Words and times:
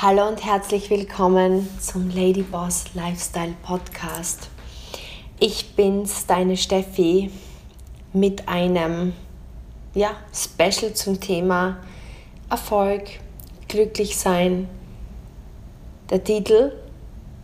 Hallo 0.00 0.28
und 0.28 0.44
herzlich 0.44 0.90
willkommen 0.90 1.68
zum 1.80 2.08
Lady 2.10 2.42
Boss 2.42 2.84
Lifestyle 2.94 3.56
Podcast. 3.64 4.48
Ich 5.40 5.74
bin's, 5.74 6.24
deine 6.24 6.56
Steffi, 6.56 7.32
mit 8.12 8.48
einem 8.48 9.12
ja, 9.94 10.10
Special 10.32 10.94
zum 10.94 11.18
Thema 11.18 11.78
Erfolg, 12.48 13.08
glücklich 13.66 14.16
sein. 14.16 14.68
Der 16.10 16.22
Titel 16.22 16.70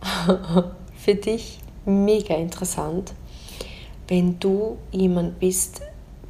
für 0.97 1.15
dich 1.15 1.59
mega 1.83 2.35
interessant, 2.35 3.11
wenn 4.07 4.39
du 4.39 4.77
jemand 4.93 5.39
bist, 5.39 5.81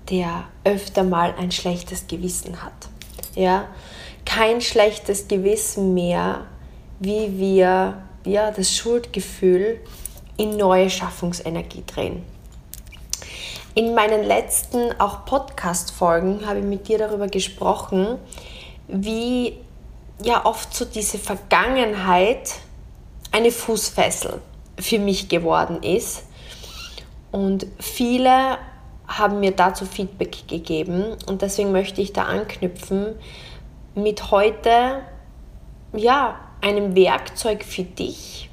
der 0.10 0.46
öfter 0.64 1.04
mal 1.04 1.36
ein 1.38 1.52
schlechtes 1.52 2.07
Gewissen 2.07 2.64
hat. 2.64 2.89
Ja, 3.36 3.68
kein 4.36 4.60
schlechtes 4.60 5.30
Gewissen 5.30 5.94
mehr, 5.94 6.46
wie 7.00 7.39
wir 7.39 8.02
ja, 8.26 8.52
das 8.52 8.76
Schuldgefühl 8.76 9.80
in 10.36 10.57
neue 10.57 10.89
Schaffungsenergie 10.89 11.84
drehen. 11.88 12.24
In 13.76 13.96
meinen 13.96 14.24
letzten 14.24 15.00
auch 15.00 15.26
Podcast-Folgen 15.26 16.46
habe 16.46 16.60
ich 16.60 16.66
mit 16.66 16.88
dir 16.90 16.98
darüber 16.98 17.28
gesprochen, 17.28 18.18
wie 18.90 19.57
ja 20.21 20.46
oft 20.46 20.74
so 20.74 20.84
diese 20.84 21.18
Vergangenheit 21.18 22.56
eine 23.32 23.52
Fußfessel 23.52 24.42
für 24.78 25.00
mich 25.00 25.29
geworden 25.29 25.82
ist. 25.82 26.24
Und 27.32 27.68
viele 27.79 28.57
haben 29.07 29.40
mir 29.40 29.52
dazu 29.52 29.86
Feedback 29.86 30.48
gegeben 30.48 31.15
und 31.26 31.42
deswegen 31.42 31.71
möchte 31.71 32.02
ich 32.02 32.12
da 32.12 32.23
anknüpfen, 32.23 33.16
mit 33.95 34.30
heute 34.31 35.02
ja, 35.94 36.40
einem 36.62 36.95
Werkzeug 36.95 37.64
für 37.64 37.84
dich, 37.84 38.50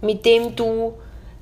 mit 0.00 0.24
dem 0.24 0.56
du 0.56 0.94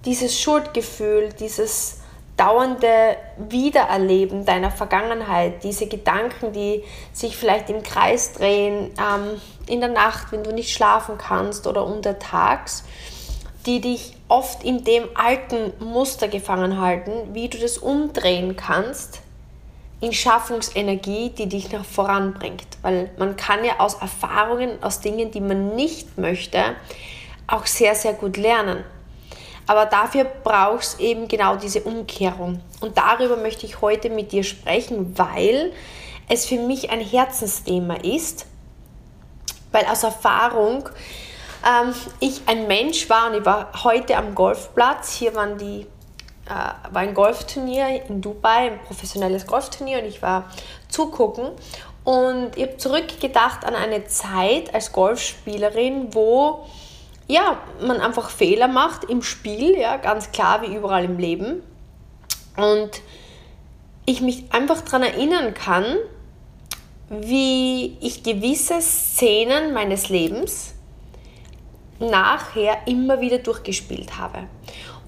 dieses 0.05 0.39
Schuldgefühl, 0.39 1.31
dieses 1.39 2.00
dauernde 2.36 3.17
Wiedererleben 3.39 4.45
deiner 4.45 4.70
Vergangenheit, 4.70 5.64
diese 5.64 5.86
Gedanken, 5.86 6.53
die 6.53 6.84
sich 7.12 7.36
vielleicht 7.36 7.70
im 7.70 7.83
Kreis 7.83 8.34
drehen, 8.34 8.91
ähm, 8.98 9.41
in 9.67 9.80
der 9.80 9.89
Nacht, 9.89 10.33
wenn 10.33 10.42
du 10.42 10.53
nicht 10.53 10.70
schlafen 10.73 11.17
kannst 11.17 11.67
oder 11.67 11.84
untertags, 11.86 12.84
die 13.64 13.80
dich 13.80 14.17
oft 14.28 14.62
in 14.64 14.84
dem 14.84 15.05
alten 15.14 15.73
Muster 15.83 16.28
gefangen 16.28 16.80
halten, 16.80 17.34
wie 17.34 17.48
du 17.48 17.58
das 17.58 17.78
umdrehen 17.78 18.55
kannst 18.56 19.23
in 20.00 20.12
Schaffungsenergie, 20.12 21.30
die 21.30 21.48
dich 21.48 21.72
nach 21.72 21.84
voranbringt. 21.84 22.66
Weil 22.83 23.11
man 23.19 23.36
kann 23.36 23.64
ja 23.64 23.80
aus 23.80 23.94
Erfahrungen, 23.94 24.83
aus 24.83 25.00
Dingen, 25.00 25.30
die 25.30 25.41
man 25.41 25.75
nicht 25.75 26.19
möchte, 26.19 26.77
auch 27.47 27.66
sehr, 27.66 27.94
sehr 27.94 28.12
gut 28.12 28.36
lernen. 28.36 28.84
Aber 29.67 29.86
dafür 29.86 30.24
brauchst 30.24 31.00
eben 31.00 31.27
genau 31.27 31.56
diese 31.56 31.80
Umkehrung. 31.83 32.61
Und 32.80 32.97
darüber 32.97 33.36
möchte 33.36 33.67
ich 33.67 33.80
heute 33.80 34.11
mit 34.11 34.33
dir 34.33 34.44
sprechen, 34.44 35.19
weil 35.19 35.72
es 36.28 36.47
für 36.47 36.58
mich 36.58 36.91
ein 36.91 37.00
Herzensthema 37.00 37.94
ist. 37.94 38.47
Weil 39.72 39.86
aus 39.86 40.05
Erfahrung 40.05 40.89
ähm, 41.67 41.94
ich 42.20 42.42
ein 42.47 42.69
Mensch 42.69 43.11
war 43.11 43.28
und 43.28 43.39
ich 43.39 43.44
war 43.44 43.70
heute 43.83 44.17
am 44.17 44.34
Golfplatz. 44.34 45.14
Hier 45.14 45.34
waren 45.34 45.58
die 45.58 45.86
äh, 46.47 46.92
war 46.92 47.02
ein 47.02 47.14
Golfturnier 47.14 48.05
in 48.08 48.20
Dubai, 48.20 48.72
ein 48.72 48.80
professionelles 48.84 49.47
Golfturnier 49.47 49.98
und 49.98 50.06
ich 50.06 50.22
war 50.22 50.50
zugucken. 50.89 51.50
Und 52.05 52.56
ich 52.56 52.62
habe 52.62 52.77
zurückgedacht 52.77 53.64
an 53.64 53.75
eine 53.75 54.06
Zeit 54.06 54.72
als 54.72 54.92
Golfspielerin, 54.92 56.14
wo 56.14 56.64
ja, 57.27 57.58
man 57.84 58.00
einfach 58.00 58.30
Fehler 58.30 58.69
macht 58.69 59.05
im 59.05 59.22
Spiel, 59.22 59.77
ja, 59.77 59.97
ganz 59.97 60.30
klar 60.30 60.62
wie 60.62 60.74
überall 60.74 61.05
im 61.05 61.18
Leben. 61.18 61.62
Und 62.57 63.02
ich 64.05 64.20
mich 64.20 64.45
einfach 64.52 64.83
daran 64.83 65.02
erinnern 65.02 65.52
kann, 65.52 65.96
wie 67.11 67.96
ich 68.01 68.23
gewisse 68.23 68.80
Szenen 68.80 69.74
meines 69.74 70.08
Lebens 70.08 70.74
nachher 71.98 72.86
immer 72.86 73.20
wieder 73.20 73.39
durchgespielt 73.39 74.18
habe. 74.18 74.45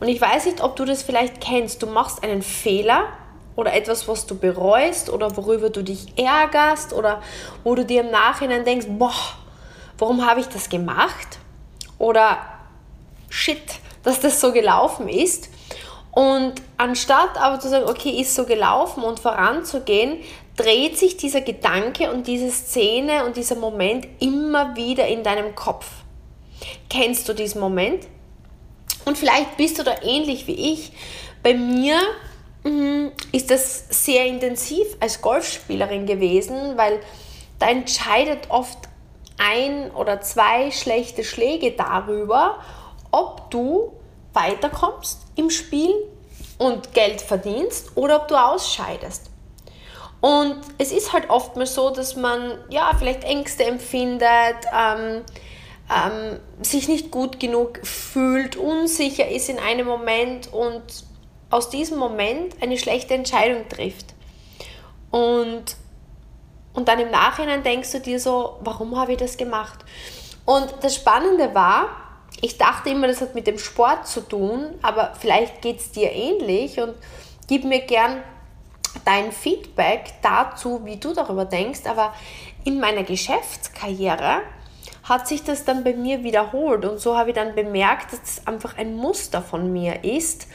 Und 0.00 0.08
ich 0.08 0.20
weiß 0.20 0.46
nicht, 0.46 0.62
ob 0.62 0.76
du 0.76 0.84
das 0.84 1.02
vielleicht 1.02 1.40
kennst. 1.40 1.82
Du 1.82 1.86
machst 1.86 2.22
einen 2.22 2.42
Fehler 2.42 3.04
oder 3.56 3.72
etwas, 3.72 4.06
was 4.06 4.26
du 4.26 4.36
bereust 4.38 5.10
oder 5.10 5.36
worüber 5.36 5.70
du 5.70 5.82
dich 5.82 6.16
ärgerst 6.16 6.92
oder 6.92 7.22
wo 7.64 7.74
du 7.74 7.84
dir 7.84 8.02
im 8.02 8.10
Nachhinein 8.10 8.64
denkst, 8.64 8.86
boah, 8.88 9.12
warum 9.98 10.24
habe 10.24 10.40
ich 10.40 10.46
das 10.46 10.68
gemacht? 10.68 11.38
Oder 11.98 12.38
shit, 13.28 13.80
dass 14.04 14.20
das 14.20 14.40
so 14.40 14.52
gelaufen 14.52 15.08
ist. 15.08 15.50
Und 16.12 16.54
anstatt 16.76 17.36
aber 17.36 17.58
zu 17.58 17.68
sagen, 17.68 17.86
okay, 17.88 18.10
ist 18.10 18.34
so 18.34 18.44
gelaufen 18.44 19.02
und 19.02 19.20
voranzugehen, 19.20 20.18
dreht 20.56 20.98
sich 20.98 21.16
dieser 21.16 21.40
Gedanke 21.40 22.10
und 22.10 22.26
diese 22.26 22.50
Szene 22.50 23.24
und 23.24 23.36
dieser 23.36 23.56
Moment 23.56 24.06
immer 24.20 24.76
wieder 24.76 25.06
in 25.06 25.22
deinem 25.22 25.54
Kopf. 25.54 25.86
Kennst 26.90 27.28
du 27.28 27.32
diesen 27.32 27.60
Moment? 27.60 28.06
Und 29.08 29.16
vielleicht 29.16 29.56
bist 29.56 29.78
du 29.78 29.84
da 29.84 29.94
ähnlich 30.02 30.46
wie 30.46 30.72
ich. 30.72 30.92
Bei 31.42 31.54
mir 31.54 31.98
mh, 32.62 33.12
ist 33.32 33.50
das 33.50 33.86
sehr 33.88 34.26
intensiv 34.26 34.86
als 35.00 35.22
Golfspielerin 35.22 36.04
gewesen, 36.04 36.76
weil 36.76 37.00
da 37.58 37.70
entscheidet 37.70 38.50
oft 38.50 38.78
ein 39.38 39.90
oder 39.92 40.20
zwei 40.20 40.70
schlechte 40.70 41.24
Schläge 41.24 41.72
darüber, 41.72 42.58
ob 43.10 43.50
du 43.50 43.94
weiterkommst 44.34 45.22
im 45.36 45.48
Spiel 45.48 45.94
und 46.58 46.92
Geld 46.92 47.22
verdienst 47.22 47.92
oder 47.94 48.16
ob 48.16 48.28
du 48.28 48.36
ausscheidest. 48.36 49.30
Und 50.20 50.58
es 50.76 50.92
ist 50.92 51.14
halt 51.14 51.30
oftmals 51.30 51.74
so, 51.74 51.88
dass 51.88 52.14
man 52.14 52.58
ja 52.68 52.90
vielleicht 52.98 53.24
Ängste 53.24 53.64
empfindet, 53.64 54.58
ähm, 54.76 55.22
ähm, 55.90 56.38
sich 56.62 56.88
nicht 56.88 57.10
gut 57.10 57.40
genug 57.40 57.80
fühlt, 57.86 58.56
unsicher 58.56 59.28
ist 59.28 59.48
in 59.48 59.58
einem 59.58 59.86
Moment 59.86 60.52
und 60.52 60.82
aus 61.50 61.70
diesem 61.70 61.98
Moment 61.98 62.54
eine 62.60 62.76
schlechte 62.76 63.14
Entscheidung 63.14 63.68
trifft. 63.68 64.14
Und, 65.10 65.76
und 66.74 66.88
dann 66.88 66.98
im 66.98 67.10
Nachhinein 67.10 67.62
denkst 67.62 67.92
du 67.92 68.00
dir 68.00 68.20
so, 68.20 68.58
warum 68.60 68.98
habe 68.98 69.12
ich 69.12 69.18
das 69.18 69.36
gemacht? 69.36 69.78
Und 70.44 70.74
das 70.82 70.94
Spannende 70.94 71.54
war, 71.54 71.88
ich 72.40 72.58
dachte 72.58 72.90
immer, 72.90 73.08
das 73.08 73.20
hat 73.20 73.34
mit 73.34 73.46
dem 73.46 73.58
Sport 73.58 74.06
zu 74.06 74.20
tun, 74.20 74.74
aber 74.82 75.14
vielleicht 75.18 75.62
geht 75.62 75.80
es 75.80 75.90
dir 75.90 76.12
ähnlich 76.12 76.78
und 76.78 76.94
gib 77.48 77.64
mir 77.64 77.80
gern 77.80 78.22
dein 79.04 79.32
Feedback 79.32 80.12
dazu, 80.22 80.84
wie 80.84 80.96
du 80.96 81.14
darüber 81.14 81.44
denkst. 81.44 81.86
Aber 81.86 82.14
in 82.64 82.78
meiner 82.78 83.02
Geschäftskarriere 83.02 84.42
hat 85.04 85.28
sich 85.28 85.42
das 85.44 85.64
dann 85.64 85.84
bei 85.84 85.94
mir 85.94 86.22
wiederholt. 86.22 86.84
Und 86.84 86.98
so 86.98 87.16
habe 87.16 87.30
ich 87.30 87.36
dann 87.36 87.54
bemerkt, 87.54 88.12
dass 88.12 88.20
es 88.22 88.46
einfach 88.46 88.76
ein 88.76 88.94
Muster 88.94 89.42
von 89.42 89.72
mir 89.72 90.04
ist, 90.04 90.46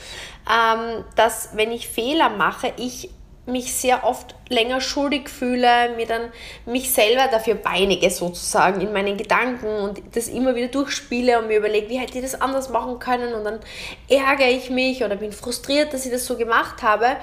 ähm, 0.49 1.03
dass 1.15 1.49
wenn 1.53 1.71
ich 1.71 1.87
Fehler 1.87 2.29
mache, 2.29 2.73
ich 2.77 3.09
mich 3.45 3.73
sehr 3.73 4.05
oft 4.05 4.35
länger 4.47 4.79
schuldig 4.79 5.29
fühle, 5.29 5.93
mir 5.97 6.05
dann 6.05 6.31
mich 6.65 6.91
selber 6.93 7.27
dafür 7.29 7.55
peinige 7.55 8.09
sozusagen 8.09 8.79
in 8.79 8.93
meinen 8.93 9.17
Gedanken 9.17 9.67
und 9.67 10.01
das 10.15 10.29
immer 10.29 10.55
wieder 10.55 10.69
durchspiele 10.69 11.39
und 11.39 11.47
mir 11.47 11.57
überlege, 11.57 11.89
wie 11.89 11.97
hätte 11.97 12.17
ich 12.17 12.23
das 12.23 12.39
anders 12.39 12.69
machen 12.69 12.99
können 12.99 13.33
und 13.33 13.43
dann 13.43 13.59
ärgere 14.07 14.49
ich 14.49 14.69
mich 14.69 15.03
oder 15.03 15.17
bin 15.17 15.33
frustriert, 15.33 15.93
dass 15.93 16.05
ich 16.05 16.11
das 16.11 16.25
so 16.25 16.37
gemacht 16.37 16.83
habe. 16.83 17.17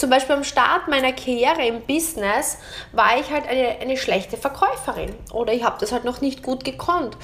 Zum 0.00 0.08
Beispiel 0.08 0.34
am 0.34 0.44
Start 0.44 0.88
meiner 0.88 1.12
Karriere 1.12 1.62
im 1.66 1.82
Business 1.82 2.56
war 2.92 3.18
ich 3.20 3.30
halt 3.30 3.46
eine, 3.46 3.80
eine 3.80 3.98
schlechte 3.98 4.38
Verkäuferin 4.38 5.14
oder 5.30 5.52
ich 5.52 5.62
habe 5.62 5.76
das 5.78 5.92
halt 5.92 6.04
noch 6.04 6.22
nicht 6.22 6.42
gut 6.42 6.64
gekonnt. 6.64 7.18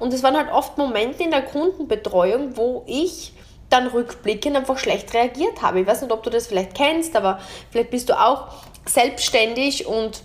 Und 0.00 0.12
es 0.12 0.24
waren 0.24 0.36
halt 0.36 0.50
oft 0.50 0.76
Momente 0.76 1.22
in 1.22 1.30
der 1.30 1.42
Kundenbetreuung, 1.42 2.56
wo 2.56 2.82
ich 2.88 3.32
dann 3.70 3.86
rückblickend 3.86 4.56
einfach 4.56 4.76
schlecht 4.76 5.14
reagiert 5.14 5.62
habe. 5.62 5.78
Ich 5.78 5.86
weiß 5.86 6.02
nicht, 6.02 6.10
ob 6.10 6.24
du 6.24 6.30
das 6.30 6.48
vielleicht 6.48 6.74
kennst, 6.74 7.14
aber 7.14 7.38
vielleicht 7.70 7.90
bist 7.90 8.08
du 8.08 8.20
auch 8.20 8.48
selbstständig 8.86 9.86
und 9.86 10.24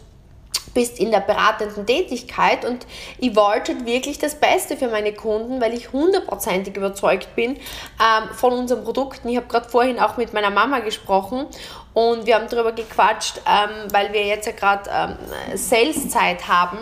bist 0.73 0.99
in 0.99 1.11
der 1.11 1.19
beratenden 1.19 1.85
Tätigkeit 1.85 2.65
und 2.65 2.87
ich 3.19 3.35
wollte 3.35 3.85
wirklich 3.85 4.19
das 4.19 4.35
Beste 4.35 4.77
für 4.77 4.87
meine 4.87 5.13
Kunden, 5.13 5.61
weil 5.61 5.73
ich 5.73 5.91
hundertprozentig 5.91 6.75
überzeugt 6.75 7.35
bin 7.35 7.51
ähm, 7.51 7.59
von 8.33 8.53
unseren 8.53 8.83
Produkten. 8.83 9.29
Ich 9.29 9.37
habe 9.37 9.47
gerade 9.47 9.69
vorhin 9.69 9.99
auch 9.99 10.17
mit 10.17 10.33
meiner 10.33 10.49
Mama 10.49 10.79
gesprochen 10.79 11.45
und 11.93 12.25
wir 12.25 12.35
haben 12.35 12.47
darüber 12.49 12.71
gequatscht, 12.71 13.41
ähm, 13.45 13.91
weil 13.91 14.13
wir 14.13 14.25
jetzt 14.25 14.47
ja 14.47 14.53
gerade 14.53 14.89
ähm, 14.89 15.17
Sales-Zeit 15.57 16.47
haben 16.47 16.77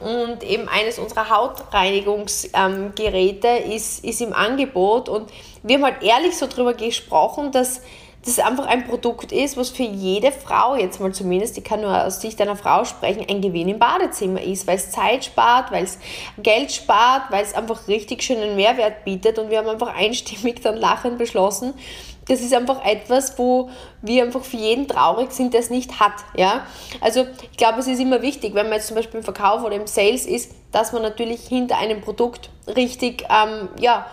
und 0.00 0.42
eben 0.42 0.68
eines 0.68 0.98
unserer 0.98 1.30
Hautreinigungsgeräte 1.30 3.48
ist, 3.48 4.04
ist 4.04 4.20
im 4.20 4.32
Angebot 4.32 5.08
und 5.08 5.30
wir 5.62 5.76
haben 5.76 5.84
halt 5.84 6.02
ehrlich 6.02 6.36
so 6.36 6.46
darüber 6.46 6.74
gesprochen, 6.74 7.52
dass 7.52 7.82
das 8.24 8.38
einfach 8.38 8.66
ein 8.66 8.86
Produkt 8.86 9.32
ist, 9.32 9.56
was 9.56 9.70
für 9.70 9.82
jede 9.82 10.30
Frau, 10.30 10.76
jetzt 10.76 11.00
mal 11.00 11.12
zumindest, 11.12 11.56
ich 11.56 11.64
kann 11.64 11.80
nur 11.80 12.04
aus 12.04 12.20
Sicht 12.20 12.40
einer 12.40 12.56
Frau 12.56 12.84
sprechen, 12.84 13.24
ein 13.28 13.40
Gewinn 13.40 13.68
im 13.68 13.78
Badezimmer 13.78 14.42
ist, 14.42 14.66
weil 14.66 14.76
es 14.76 14.90
Zeit 14.90 15.24
spart, 15.24 15.72
weil 15.72 15.84
es 15.84 15.98
Geld 16.38 16.70
spart, 16.70 17.30
weil 17.30 17.42
es 17.42 17.54
einfach 17.54 17.88
richtig 17.88 18.22
schönen 18.22 18.56
Mehrwert 18.56 19.04
bietet 19.04 19.38
und 19.38 19.48
wir 19.48 19.58
haben 19.58 19.68
einfach 19.68 19.94
einstimmig 19.94 20.60
dann 20.62 20.76
lachend 20.76 21.16
beschlossen, 21.16 21.72
das 22.28 22.42
ist 22.42 22.54
einfach 22.54 22.84
etwas, 22.84 23.36
wo 23.38 23.70
wir 24.02 24.22
einfach 24.22 24.44
für 24.44 24.56
jeden 24.56 24.86
traurig 24.86 25.32
sind, 25.32 25.52
der 25.52 25.60
es 25.60 25.70
nicht 25.70 25.98
hat. 25.98 26.12
Ja? 26.36 26.64
Also 27.00 27.26
ich 27.50 27.56
glaube, 27.56 27.80
es 27.80 27.88
ist 27.88 27.98
immer 27.98 28.22
wichtig, 28.22 28.54
wenn 28.54 28.66
man 28.66 28.74
jetzt 28.74 28.86
zum 28.86 28.96
Beispiel 28.96 29.18
im 29.18 29.24
Verkauf 29.24 29.64
oder 29.64 29.74
im 29.74 29.88
Sales 29.88 30.26
ist, 30.26 30.52
dass 30.70 30.92
man 30.92 31.02
natürlich 31.02 31.40
hinter 31.48 31.78
einem 31.78 32.00
Produkt 32.00 32.50
richtig 32.68 33.24
ähm, 33.28 33.68
ja, 33.80 34.06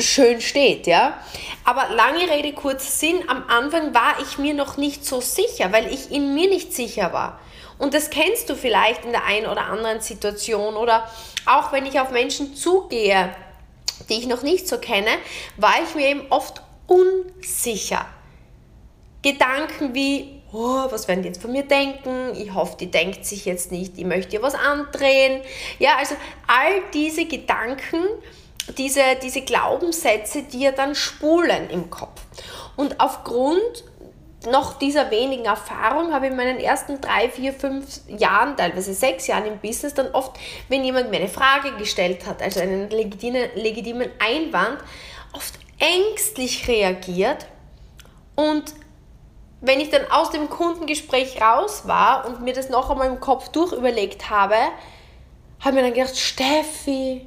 schön 0.00 0.40
steht, 0.40 0.86
ja. 0.86 1.18
Aber 1.64 1.88
lange 1.94 2.30
Rede, 2.30 2.52
kurzer 2.52 2.90
Sinn, 2.90 3.28
am 3.28 3.44
Anfang 3.48 3.94
war 3.94 4.20
ich 4.22 4.38
mir 4.38 4.54
noch 4.54 4.76
nicht 4.76 5.04
so 5.04 5.20
sicher, 5.20 5.72
weil 5.72 5.92
ich 5.92 6.10
in 6.10 6.34
mir 6.34 6.48
nicht 6.48 6.72
sicher 6.72 7.12
war. 7.12 7.40
Und 7.78 7.94
das 7.94 8.10
kennst 8.10 8.50
du 8.50 8.56
vielleicht 8.56 9.04
in 9.04 9.12
der 9.12 9.24
einen 9.24 9.46
oder 9.46 9.66
anderen 9.66 10.00
Situation 10.00 10.76
oder 10.76 11.08
auch 11.46 11.72
wenn 11.72 11.86
ich 11.86 12.00
auf 12.00 12.10
Menschen 12.10 12.54
zugehe, 12.54 13.34
die 14.08 14.14
ich 14.14 14.26
noch 14.26 14.42
nicht 14.42 14.68
so 14.68 14.78
kenne, 14.78 15.10
war 15.56 15.74
ich 15.86 15.94
mir 15.94 16.08
eben 16.08 16.22
oft 16.30 16.62
unsicher. 16.86 18.04
Gedanken 19.22 19.94
wie, 19.94 20.42
oh, 20.52 20.86
was 20.90 21.08
werden 21.08 21.22
die 21.22 21.28
jetzt 21.28 21.42
von 21.42 21.52
mir 21.52 21.64
denken? 21.64 22.34
Ich 22.36 22.54
hoffe, 22.54 22.76
die 22.78 22.90
denkt 22.90 23.24
sich 23.24 23.44
jetzt 23.44 23.72
nicht, 23.72 23.98
ich 23.98 24.04
möchte 24.04 24.36
ihr 24.36 24.42
was 24.42 24.54
andrehen. 24.54 25.42
Ja, 25.78 25.96
also 25.98 26.14
all 26.46 26.82
diese 26.94 27.26
Gedanken, 27.26 28.00
diese, 28.76 29.02
diese 29.22 29.42
Glaubenssätze, 29.42 30.44
ja 30.52 30.72
dann 30.72 30.94
spulen 30.94 31.70
im 31.70 31.90
Kopf. 31.90 32.20
Und 32.76 33.00
aufgrund 33.00 33.84
noch 34.46 34.78
dieser 34.78 35.10
wenigen 35.10 35.46
Erfahrung 35.46 36.12
habe 36.12 36.26
ich 36.26 36.30
in 36.30 36.36
meinen 36.36 36.58
ersten 36.58 37.00
drei, 37.00 37.28
vier, 37.28 37.52
fünf 37.52 38.00
Jahren, 38.06 38.56
teilweise 38.56 38.94
sechs 38.94 39.26
Jahren 39.26 39.46
im 39.46 39.58
Business, 39.58 39.94
dann 39.94 40.12
oft, 40.12 40.38
wenn 40.68 40.84
jemand 40.84 41.10
mir 41.10 41.16
eine 41.16 41.28
Frage 41.28 41.72
gestellt 41.76 42.24
hat, 42.26 42.40
also 42.40 42.60
einen 42.60 42.88
legitimen, 42.90 43.50
legitimen 43.56 44.10
Einwand, 44.18 44.78
oft 45.32 45.54
ängstlich 45.78 46.68
reagiert. 46.68 47.46
Und 48.36 48.74
wenn 49.60 49.80
ich 49.80 49.90
dann 49.90 50.08
aus 50.10 50.30
dem 50.30 50.48
Kundengespräch 50.48 51.40
raus 51.42 51.82
war 51.86 52.26
und 52.26 52.42
mir 52.42 52.54
das 52.54 52.68
noch 52.68 52.90
einmal 52.90 53.08
im 53.08 53.20
Kopf 53.20 53.48
durchüberlegt 53.48 54.30
habe, 54.30 54.54
habe 55.60 55.70
ich 55.70 55.74
mir 55.74 55.82
dann 55.82 55.94
gedacht, 55.94 56.16
Steffi, 56.16 57.26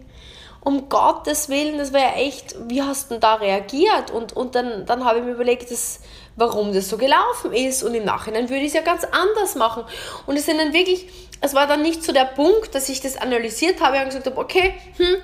um 0.64 0.90
Gottes 0.90 1.50
Willen, 1.50 1.80
das 1.80 1.92
wäre 1.92 2.14
echt, 2.14 2.56
wie 2.68 2.84
hast 2.84 3.10
du 3.10 3.16
denn 3.16 3.22
da 3.22 3.36
reagiert? 3.36 4.12
Und, 4.12 4.34
und 4.34 4.54
dann, 4.54 4.86
dann 4.86 5.06
habe 5.06 5.20
ich 5.20 5.26
mir 5.26 5.32
überlegt, 5.32 5.72
dass, 5.72 6.02
warum 6.36 6.72
das 6.72 6.88
so 6.88 6.98
gelaufen 6.98 7.52
ist. 7.52 7.84
Und 7.84 7.96
im 7.96 8.06
Nachhinein 8.06 8.48
würde 8.50 8.62
ich 8.62 8.68
es 8.68 8.74
ja 8.74 8.82
ganz 8.82 9.04
anders 9.06 9.56
machen. 9.56 9.84
Und 10.28 10.38
es 10.38 10.46
sind 10.46 10.60
dann 10.60 10.72
wirklich, 10.72 11.08
es 11.42 11.56
war 11.56 11.66
dann 11.66 11.82
nicht 11.82 12.04
so 12.04 12.12
der 12.12 12.26
Punkt, 12.26 12.76
dass 12.76 12.90
ich 12.90 13.02
das 13.02 13.18
analysiert 13.18 13.82
habe 13.82 13.98
und 13.98 14.06
gesagt 14.06 14.28
habe, 14.28 14.38
okay, 14.38 14.76
hm, 14.98 15.16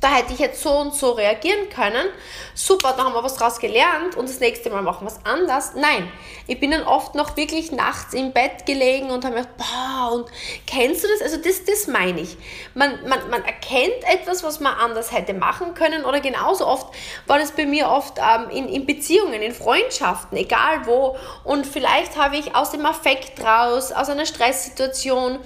da 0.00 0.14
hätte 0.14 0.32
ich 0.32 0.38
jetzt 0.38 0.62
so 0.62 0.70
und 0.70 0.94
so 0.94 1.12
reagieren 1.12 1.68
können. 1.70 2.06
Super, 2.54 2.94
da 2.96 3.04
haben 3.04 3.14
wir 3.14 3.24
was 3.24 3.34
draus 3.34 3.58
gelernt 3.58 4.16
und 4.16 4.28
das 4.28 4.38
nächste 4.38 4.70
Mal 4.70 4.82
machen 4.82 5.06
wir 5.06 5.12
es 5.12 5.18
anders. 5.24 5.72
Nein, 5.74 6.08
ich 6.46 6.60
bin 6.60 6.70
dann 6.70 6.84
oft 6.84 7.16
noch 7.16 7.36
wirklich 7.36 7.72
nachts 7.72 8.14
im 8.14 8.32
Bett 8.32 8.64
gelegen 8.64 9.10
und 9.10 9.24
habe 9.24 9.34
mir 9.34 9.40
gedacht, 9.42 9.56
boah, 9.56 10.12
und 10.12 10.28
kennst 10.66 11.02
du 11.02 11.08
das? 11.08 11.22
Also 11.22 11.36
das, 11.42 11.64
das 11.64 11.88
meine 11.88 12.20
ich. 12.20 12.36
Man, 12.74 13.08
man, 13.08 13.28
man 13.28 13.44
erkennt 13.44 14.04
etwas, 14.04 14.44
was 14.44 14.60
man 14.60 14.74
anders 14.74 15.10
hätte 15.10 15.34
machen 15.34 15.74
können 15.74 16.04
oder 16.04 16.20
genauso 16.20 16.66
oft 16.66 16.94
war 17.26 17.40
das 17.40 17.50
bei 17.52 17.66
mir 17.66 17.88
oft 17.88 18.18
ähm, 18.18 18.50
in, 18.50 18.68
in 18.68 18.86
Beziehungen, 18.86 19.42
in 19.42 19.52
Freundschaften, 19.52 20.38
egal 20.38 20.86
wo. 20.86 21.16
Und 21.42 21.66
vielleicht 21.66 22.16
habe 22.16 22.36
ich 22.36 22.54
aus 22.54 22.70
dem 22.70 22.86
Affekt 22.86 23.42
raus, 23.44 23.90
aus 23.90 24.08
einer 24.08 24.26
Stresssituation, 24.26 25.40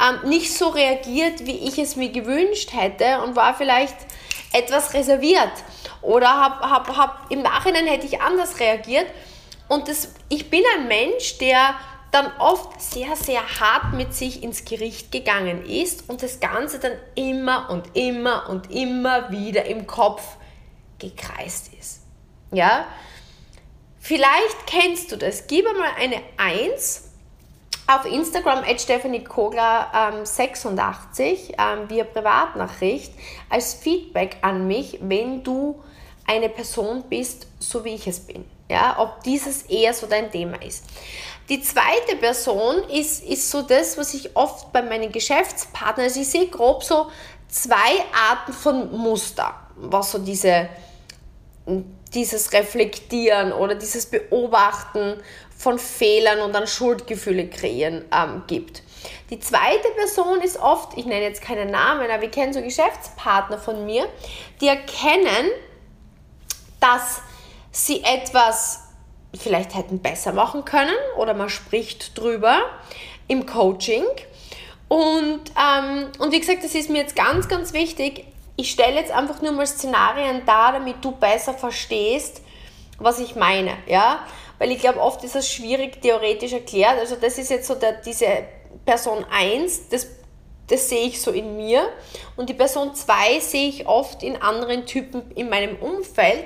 ähm, 0.00 0.28
nicht 0.28 0.54
so 0.54 0.68
reagiert, 0.68 1.46
wie 1.46 1.68
ich 1.68 1.78
es 1.78 1.96
mir 1.96 2.10
gewünscht 2.10 2.72
hätte 2.72 3.22
und 3.22 3.36
war 3.36 3.54
vielleicht 3.54 3.96
etwas 4.52 4.94
reserviert 4.94 5.52
oder 6.02 6.28
hab, 6.28 6.60
hab, 6.62 6.96
hab, 6.96 7.30
im 7.30 7.42
Nachhinein 7.42 7.86
hätte 7.86 8.06
ich 8.06 8.20
anders 8.20 8.60
reagiert. 8.60 9.06
Und 9.68 9.88
das, 9.88 10.14
ich 10.28 10.48
bin 10.48 10.62
ein 10.76 10.88
Mensch, 10.88 11.38
der 11.38 11.74
dann 12.10 12.30
oft 12.38 12.80
sehr, 12.80 13.14
sehr 13.16 13.42
hart 13.60 13.92
mit 13.92 14.14
sich 14.14 14.42
ins 14.42 14.64
Gericht 14.64 15.12
gegangen 15.12 15.66
ist 15.66 16.08
und 16.08 16.22
das 16.22 16.40
Ganze 16.40 16.78
dann 16.78 16.92
immer 17.14 17.68
und 17.68 17.94
immer 17.94 18.48
und 18.48 18.70
immer 18.70 19.30
wieder 19.30 19.66
im 19.66 19.86
Kopf 19.86 20.22
gekreist 20.98 21.70
ist. 21.78 22.00
Ja? 22.50 22.86
Vielleicht 24.00 24.66
kennst 24.66 25.12
du 25.12 25.16
das. 25.16 25.46
Gib 25.48 25.66
einmal 25.66 25.90
eine 25.98 26.22
1 26.38 27.07
auf 27.88 28.04
Instagram 28.04 28.64
at 28.64 28.80
Stephanie 28.80 29.24
Kogler 29.24 29.90
ähm, 29.94 30.24
86 30.24 31.54
ähm, 31.58 31.88
via 31.88 32.04
Privatnachricht 32.04 33.12
als 33.48 33.74
Feedback 33.74 34.36
an 34.42 34.66
mich, 34.66 34.98
wenn 35.00 35.42
du 35.42 35.82
eine 36.26 36.50
Person 36.50 37.02
bist, 37.08 37.46
so 37.58 37.84
wie 37.84 37.94
ich 37.94 38.06
es 38.06 38.20
bin. 38.20 38.44
Ja, 38.70 38.96
ob 38.98 39.22
dieses 39.22 39.62
eher 39.62 39.94
so 39.94 40.06
dein 40.06 40.30
Thema 40.30 40.62
ist. 40.62 40.84
Die 41.48 41.62
zweite 41.62 42.16
Person 42.20 42.82
ist, 42.90 43.24
ist 43.24 43.50
so 43.50 43.62
das, 43.62 43.96
was 43.96 44.12
ich 44.12 44.36
oft 44.36 44.70
bei 44.70 44.82
meinen 44.82 45.10
Geschäftspartnern, 45.10 46.04
also 46.04 46.20
ich 46.20 46.28
sehe 46.28 46.48
grob 46.48 46.84
so 46.84 47.10
zwei 47.48 48.04
Arten 48.28 48.52
von 48.52 48.94
Muster, 48.94 49.54
was 49.76 50.12
so 50.12 50.18
diese, 50.18 50.68
dieses 52.12 52.52
Reflektieren 52.52 53.52
oder 53.52 53.74
dieses 53.74 54.04
Beobachten 54.04 55.14
von 55.58 55.78
Fehlern 55.78 56.40
und 56.40 56.54
dann 56.54 56.68
Schuldgefühle 56.68 57.48
kreieren 57.48 58.04
ähm, 58.14 58.44
gibt. 58.46 58.82
Die 59.30 59.40
zweite 59.40 59.88
Person 59.96 60.40
ist 60.40 60.58
oft, 60.58 60.96
ich 60.96 61.04
nenne 61.04 61.22
jetzt 61.22 61.42
keinen 61.42 61.70
Namen, 61.70 62.08
aber 62.10 62.22
ich 62.22 62.30
kenne 62.30 62.54
so 62.54 62.62
Geschäftspartner 62.62 63.58
von 63.58 63.84
mir, 63.84 64.08
die 64.60 64.68
erkennen, 64.68 65.50
dass 66.80 67.20
sie 67.72 68.02
etwas 68.04 68.84
vielleicht 69.36 69.74
hätten 69.74 69.98
besser 69.98 70.32
machen 70.32 70.64
können 70.64 70.94
oder 71.16 71.34
man 71.34 71.50
spricht 71.50 72.16
drüber 72.16 72.60
im 73.26 73.44
Coaching. 73.44 74.04
Und, 74.86 75.42
ähm, 75.58 76.06
und 76.18 76.32
wie 76.32 76.40
gesagt, 76.40 76.64
das 76.64 76.74
ist 76.74 76.88
mir 76.88 77.02
jetzt 77.02 77.14
ganz, 77.14 77.48
ganz 77.48 77.72
wichtig. 77.72 78.24
Ich 78.56 78.70
stelle 78.70 78.94
jetzt 78.94 79.10
einfach 79.10 79.42
nur 79.42 79.52
mal 79.52 79.66
Szenarien 79.66 80.46
dar, 80.46 80.72
damit 80.72 81.04
du 81.04 81.12
besser 81.12 81.52
verstehst, 81.52 82.42
was 82.98 83.18
ich 83.18 83.36
meine. 83.36 83.72
Ja? 83.86 84.20
Weil 84.58 84.72
ich 84.72 84.78
glaube, 84.78 85.00
oft 85.00 85.22
ist 85.24 85.34
das 85.34 85.50
schwierig 85.50 86.02
theoretisch 86.02 86.52
erklärt. 86.52 86.98
Also 86.98 87.16
das 87.16 87.38
ist 87.38 87.50
jetzt 87.50 87.66
so 87.66 87.74
der, 87.74 87.92
diese 87.92 88.26
Person 88.84 89.24
1, 89.30 89.88
das, 89.88 90.06
das 90.66 90.88
sehe 90.88 91.06
ich 91.06 91.20
so 91.20 91.30
in 91.30 91.56
mir 91.56 91.88
und 92.36 92.48
die 92.48 92.54
Person 92.54 92.94
2 92.94 93.40
sehe 93.40 93.68
ich 93.68 93.86
oft 93.86 94.22
in 94.22 94.36
anderen 94.36 94.86
Typen 94.86 95.30
in 95.32 95.48
meinem 95.48 95.76
Umfeld 95.76 96.44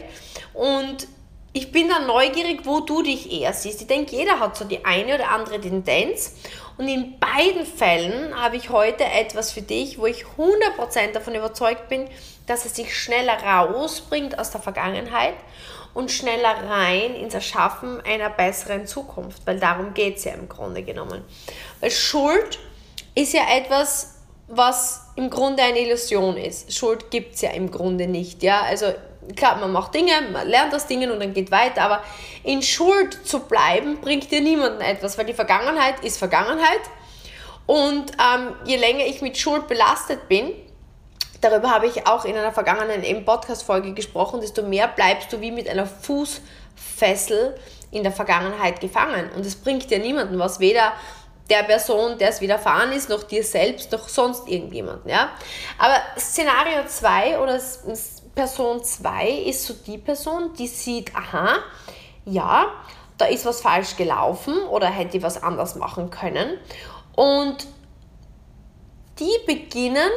und 0.54 1.08
ich 1.54 1.70
bin 1.70 1.88
dann 1.88 2.06
neugierig, 2.06 2.60
wo 2.64 2.80
du 2.80 3.02
dich 3.02 3.30
eher 3.30 3.52
siehst. 3.52 3.82
Ich 3.82 3.86
denke, 3.86 4.16
jeder 4.16 4.40
hat 4.40 4.56
so 4.56 4.64
die 4.64 4.84
eine 4.86 5.16
oder 5.16 5.28
andere 5.30 5.60
Tendenz. 5.60 6.34
Und 6.78 6.88
in 6.88 7.18
beiden 7.18 7.66
Fällen 7.66 8.34
habe 8.40 8.56
ich 8.56 8.70
heute 8.70 9.04
etwas 9.04 9.52
für 9.52 9.60
dich, 9.60 9.98
wo 9.98 10.06
ich 10.06 10.24
100% 10.24 11.12
davon 11.12 11.34
überzeugt 11.34 11.90
bin, 11.90 12.08
dass 12.46 12.64
es 12.64 12.72
dich 12.72 12.96
schneller 12.96 13.34
rausbringt 13.34 14.38
aus 14.38 14.50
der 14.50 14.62
Vergangenheit 14.62 15.34
und 15.94 16.10
schneller 16.10 16.54
rein 16.68 17.14
ins 17.14 17.34
Erschaffen 17.34 18.00
einer 18.00 18.30
besseren 18.30 18.86
Zukunft, 18.86 19.42
weil 19.46 19.60
darum 19.60 19.94
geht 19.94 20.16
es 20.16 20.24
ja 20.24 20.32
im 20.32 20.48
Grunde 20.48 20.82
genommen. 20.82 21.22
Weil 21.80 21.90
Schuld 21.90 22.58
ist 23.14 23.34
ja 23.34 23.42
etwas, 23.54 24.16
was 24.48 25.06
im 25.16 25.30
Grunde 25.30 25.62
eine 25.62 25.80
Illusion 25.80 26.36
ist. 26.36 26.74
Schuld 26.74 27.10
gibt 27.10 27.34
es 27.34 27.42
ja 27.42 27.50
im 27.50 27.70
Grunde 27.70 28.06
nicht. 28.06 28.42
Ja? 28.42 28.62
Also 28.62 28.86
klar, 29.36 29.56
man 29.56 29.72
macht 29.72 29.94
Dinge, 29.94 30.12
man 30.32 30.48
lernt 30.48 30.72
das 30.72 30.86
Dinge 30.86 31.12
und 31.12 31.20
dann 31.20 31.32
geht 31.32 31.50
weiter, 31.50 31.82
aber 31.82 32.02
in 32.42 32.62
Schuld 32.62 33.26
zu 33.26 33.40
bleiben, 33.40 34.00
bringt 34.00 34.30
dir 34.30 34.40
niemanden 34.40 34.80
etwas, 34.80 35.16
weil 35.18 35.26
die 35.26 35.34
Vergangenheit 35.34 36.02
ist 36.02 36.18
Vergangenheit. 36.18 36.80
Und 37.66 38.12
ähm, 38.12 38.54
je 38.64 38.76
länger 38.76 39.06
ich 39.06 39.22
mit 39.22 39.38
Schuld 39.38 39.68
belastet 39.68 40.28
bin, 40.28 40.52
darüber 41.42 41.70
habe 41.70 41.86
ich 41.86 42.06
auch 42.06 42.24
in 42.24 42.36
einer 42.36 42.52
vergangenen 42.52 43.24
Podcast-Folge 43.24 43.92
gesprochen, 43.92 44.40
desto 44.40 44.62
mehr 44.62 44.88
bleibst 44.88 45.32
du 45.32 45.40
wie 45.40 45.50
mit 45.50 45.68
einer 45.68 45.86
Fußfessel 45.86 47.56
in 47.90 48.02
der 48.02 48.12
Vergangenheit 48.12 48.80
gefangen. 48.80 49.30
Und 49.36 49.44
es 49.44 49.56
bringt 49.56 49.90
dir 49.90 49.98
niemanden 49.98 50.38
was, 50.38 50.60
weder 50.60 50.92
der 51.50 51.64
Person, 51.64 52.18
der 52.18 52.30
es 52.30 52.40
widerfahren 52.40 52.92
ist, 52.92 53.10
noch 53.10 53.24
dir 53.24 53.44
selbst, 53.44 53.92
noch 53.92 54.08
sonst 54.08 54.48
irgendjemanden. 54.48 55.10
Ja? 55.10 55.30
Aber 55.78 55.96
Szenario 56.16 56.86
2 56.86 57.40
oder 57.40 57.60
Person 58.34 58.82
2 58.82 59.28
ist 59.28 59.66
so 59.66 59.74
die 59.74 59.98
Person, 59.98 60.54
die 60.54 60.68
sieht, 60.68 61.14
aha, 61.14 61.56
ja, 62.24 62.66
da 63.18 63.26
ist 63.26 63.44
was 63.44 63.60
falsch 63.60 63.96
gelaufen 63.96 64.56
oder 64.70 64.86
hätte 64.86 65.18
ich 65.18 65.22
was 65.22 65.42
anders 65.42 65.74
machen 65.74 66.10
können. 66.10 66.58
Und 67.14 67.66
die 69.18 69.36
beginnen 69.46 70.10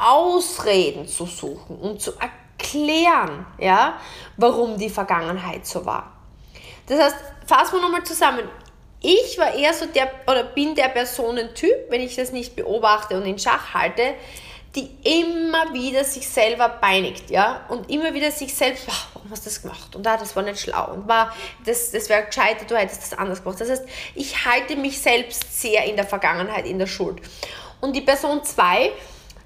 Ausreden 0.00 1.06
zu 1.06 1.26
suchen 1.26 1.76
und 1.76 2.00
zu 2.00 2.12
erklären, 2.18 3.46
ja, 3.58 3.98
warum 4.36 4.78
die 4.78 4.90
Vergangenheit 4.90 5.66
so 5.66 5.84
war. 5.84 6.12
Das 6.86 7.00
heißt, 7.00 7.16
fassen 7.46 7.76
wir 7.76 7.82
nochmal 7.82 8.04
zusammen. 8.04 8.48
Ich 9.02 9.38
war 9.38 9.54
eher 9.54 9.72
so 9.72 9.86
der 9.86 10.10
oder 10.26 10.44
bin 10.44 10.74
der 10.74 10.88
Personentyp, 10.88 11.86
wenn 11.88 12.02
ich 12.02 12.16
das 12.16 12.32
nicht 12.32 12.54
beobachte 12.54 13.16
und 13.16 13.24
in 13.24 13.38
Schach 13.38 13.72
halte, 13.72 14.14
die 14.74 14.88
immer 15.02 15.72
wieder 15.72 16.04
sich 16.04 16.28
selber 16.28 16.68
peinigt, 16.68 17.28
ja, 17.30 17.64
und 17.68 17.90
immer 17.90 18.14
wieder 18.14 18.30
sich 18.30 18.54
selbst, 18.54 18.84
oh, 18.88 18.92
warum 19.14 19.30
hast 19.30 19.44
du 19.44 19.50
das 19.50 19.62
gemacht? 19.62 19.96
Und 19.96 20.06
ah, 20.06 20.16
das 20.16 20.36
war 20.36 20.44
nicht 20.44 20.60
schlau 20.60 20.92
und 20.92 21.08
war, 21.08 21.34
das, 21.64 21.90
das 21.90 22.08
wäre 22.08 22.24
gescheiter, 22.24 22.64
du 22.66 22.76
hättest 22.76 23.02
das 23.02 23.18
anders 23.18 23.42
gemacht. 23.42 23.60
Das 23.60 23.68
heißt, 23.68 23.84
ich 24.14 24.44
halte 24.44 24.76
mich 24.76 25.00
selbst 25.00 25.60
sehr 25.60 25.84
in 25.84 25.96
der 25.96 26.06
Vergangenheit, 26.06 26.66
in 26.66 26.78
der 26.78 26.86
Schuld. 26.86 27.20
Und 27.80 27.96
die 27.96 28.00
Person 28.02 28.44
2, 28.44 28.92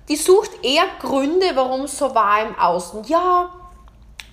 die 0.08 0.16
sucht 0.16 0.50
eher 0.62 0.86
Gründe, 1.00 1.50
warum 1.54 1.82
es 1.82 1.96
so 1.96 2.14
war 2.14 2.42
im 2.42 2.58
Außen. 2.58 3.04
Ja, 3.04 3.50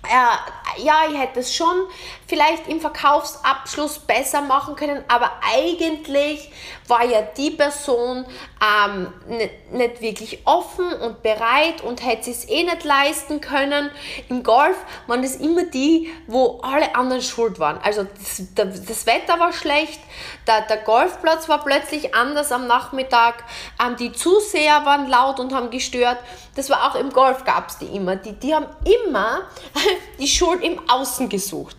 äh, 0.03 0.83
ja, 0.83 1.03
ich 1.09 1.17
hätte 1.17 1.39
es 1.39 1.53
schon 1.53 1.85
vielleicht 2.31 2.69
im 2.69 2.79
Verkaufsabschluss 2.79 4.00
besser 4.00 4.39
machen 4.39 4.77
können, 4.77 5.03
aber 5.09 5.31
eigentlich 5.53 6.50
war 6.88 7.03
ja 7.03 7.21
die 7.21 7.51
Person 7.51 8.25
ähm, 8.61 9.13
nicht, 9.27 9.73
nicht 9.73 10.01
wirklich 10.01 10.39
offen 10.45 10.93
und 10.93 11.23
bereit 11.23 11.81
und 11.83 12.05
hätte 12.05 12.31
es 12.31 12.47
eh 12.47 12.63
nicht 12.63 12.85
leisten 12.85 13.41
können. 13.41 13.91
Im 14.29 14.43
Golf 14.43 14.77
waren 15.07 15.21
das 15.21 15.35
immer 15.35 15.65
die, 15.65 16.09
wo 16.27 16.61
alle 16.63 16.95
anderen 16.95 17.21
schuld 17.21 17.59
waren. 17.59 17.79
Also 17.83 18.07
das, 18.55 18.81
das 18.88 19.05
Wetter 19.05 19.38
war 19.38 19.51
schlecht, 19.51 20.00
der, 20.47 20.61
der, 20.61 20.77
Golfplatz 20.77 21.50
war 21.50 21.63
plötzlich 21.65 22.15
anders 22.15 22.53
am 22.53 22.65
Nachmittag, 22.65 23.43
ähm, 23.85 23.97
die 23.97 24.13
Zuseher 24.13 24.85
waren 24.85 25.09
laut 25.09 25.41
und 25.41 25.53
haben 25.53 25.69
gestört. 25.69 26.17
Das 26.55 26.69
war 26.69 26.89
auch 26.89 26.95
im 26.95 27.09
Golf 27.09 27.43
gab 27.43 27.69
es 27.69 27.77
die 27.77 27.88
immer. 27.88 28.15
Die, 28.15 28.31
die 28.33 28.55
haben 28.55 28.67
immer 28.85 29.41
die 30.19 30.27
Schuld 30.27 30.63
im 30.63 30.79
Außen 30.89 31.27
gesucht. 31.27 31.75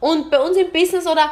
Und 0.00 0.30
bei 0.30 0.40
uns 0.40 0.56
im 0.56 0.72
Business 0.72 1.06
oder 1.06 1.30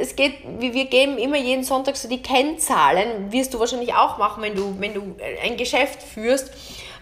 es 0.00 0.14
geht, 0.14 0.34
wir 0.58 0.84
geben 0.84 1.18
immer 1.18 1.36
jeden 1.36 1.64
Sonntag 1.64 1.96
so 1.96 2.08
die 2.08 2.22
Kennzahlen, 2.22 3.32
wirst 3.32 3.52
du 3.52 3.58
wahrscheinlich 3.58 3.94
auch 3.94 4.16
machen, 4.16 4.42
wenn 4.42 4.54
du, 4.54 4.76
wenn 4.78 4.94
du 4.94 5.16
ein 5.44 5.56
Geschäft 5.56 6.02
führst. 6.02 6.52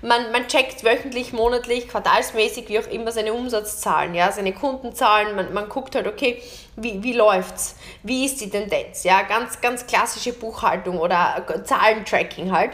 Man, 0.00 0.30
man 0.30 0.47
checkt 0.47 0.85
wöchentlich, 0.85 1.33
monatlich, 1.33 1.88
quartalsmäßig, 1.88 2.68
wie 2.68 2.78
auch 2.78 2.87
immer, 2.87 3.11
seine 3.11 3.33
Umsatzzahlen, 3.33 4.14
ja, 4.14 4.30
seine 4.30 4.52
Kundenzahlen. 4.52 5.35
Man, 5.35 5.52
man 5.52 5.68
guckt 5.68 5.97
halt, 5.97 6.07
okay, 6.07 6.40
wie, 6.76 7.02
wie 7.02 7.14
läuft's? 7.14 7.75
Wie 8.04 8.25
ist 8.25 8.40
die 8.40 8.49
Tendenz? 8.49 9.02
Ja, 9.02 9.23
ganz, 9.23 9.61
ganz 9.61 9.87
klassische 9.88 10.33
Buchhaltung 10.33 10.99
oder 10.99 11.45
Zahlentracking 11.64 12.52
halt. 12.52 12.71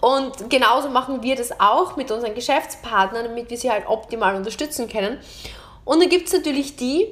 Und 0.00 0.48
genauso 0.48 0.88
machen 0.88 1.22
wir 1.22 1.36
das 1.36 1.60
auch 1.60 1.96
mit 1.96 2.10
unseren 2.10 2.34
Geschäftspartnern, 2.34 3.26
damit 3.26 3.50
wir 3.50 3.58
sie 3.58 3.70
halt 3.70 3.86
optimal 3.86 4.34
unterstützen 4.34 4.88
können. 4.88 5.20
Und 5.84 6.00
dann 6.00 6.08
gibt 6.08 6.28
es 6.28 6.32
natürlich 6.32 6.76
die, 6.76 7.06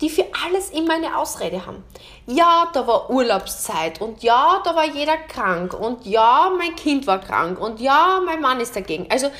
die 0.00 0.10
für 0.10 0.26
alles 0.44 0.70
immer 0.70 0.94
eine 0.94 1.16
Ausrede 1.16 1.64
haben. 1.66 1.84
Ja, 2.26 2.68
da 2.72 2.86
war 2.86 3.10
Urlaubszeit 3.10 4.00
und 4.00 4.22
ja, 4.22 4.60
da 4.64 4.74
war 4.74 4.86
jeder 4.86 5.16
krank 5.16 5.74
und 5.74 6.04
ja, 6.04 6.50
mein 6.56 6.74
Kind 6.74 7.06
war 7.06 7.20
krank 7.20 7.60
und 7.60 7.80
ja, 7.80 8.20
mein 8.24 8.40
Mann 8.40 8.60
ist 8.60 8.74
dagegen. 8.74 9.06
Also 9.10 9.30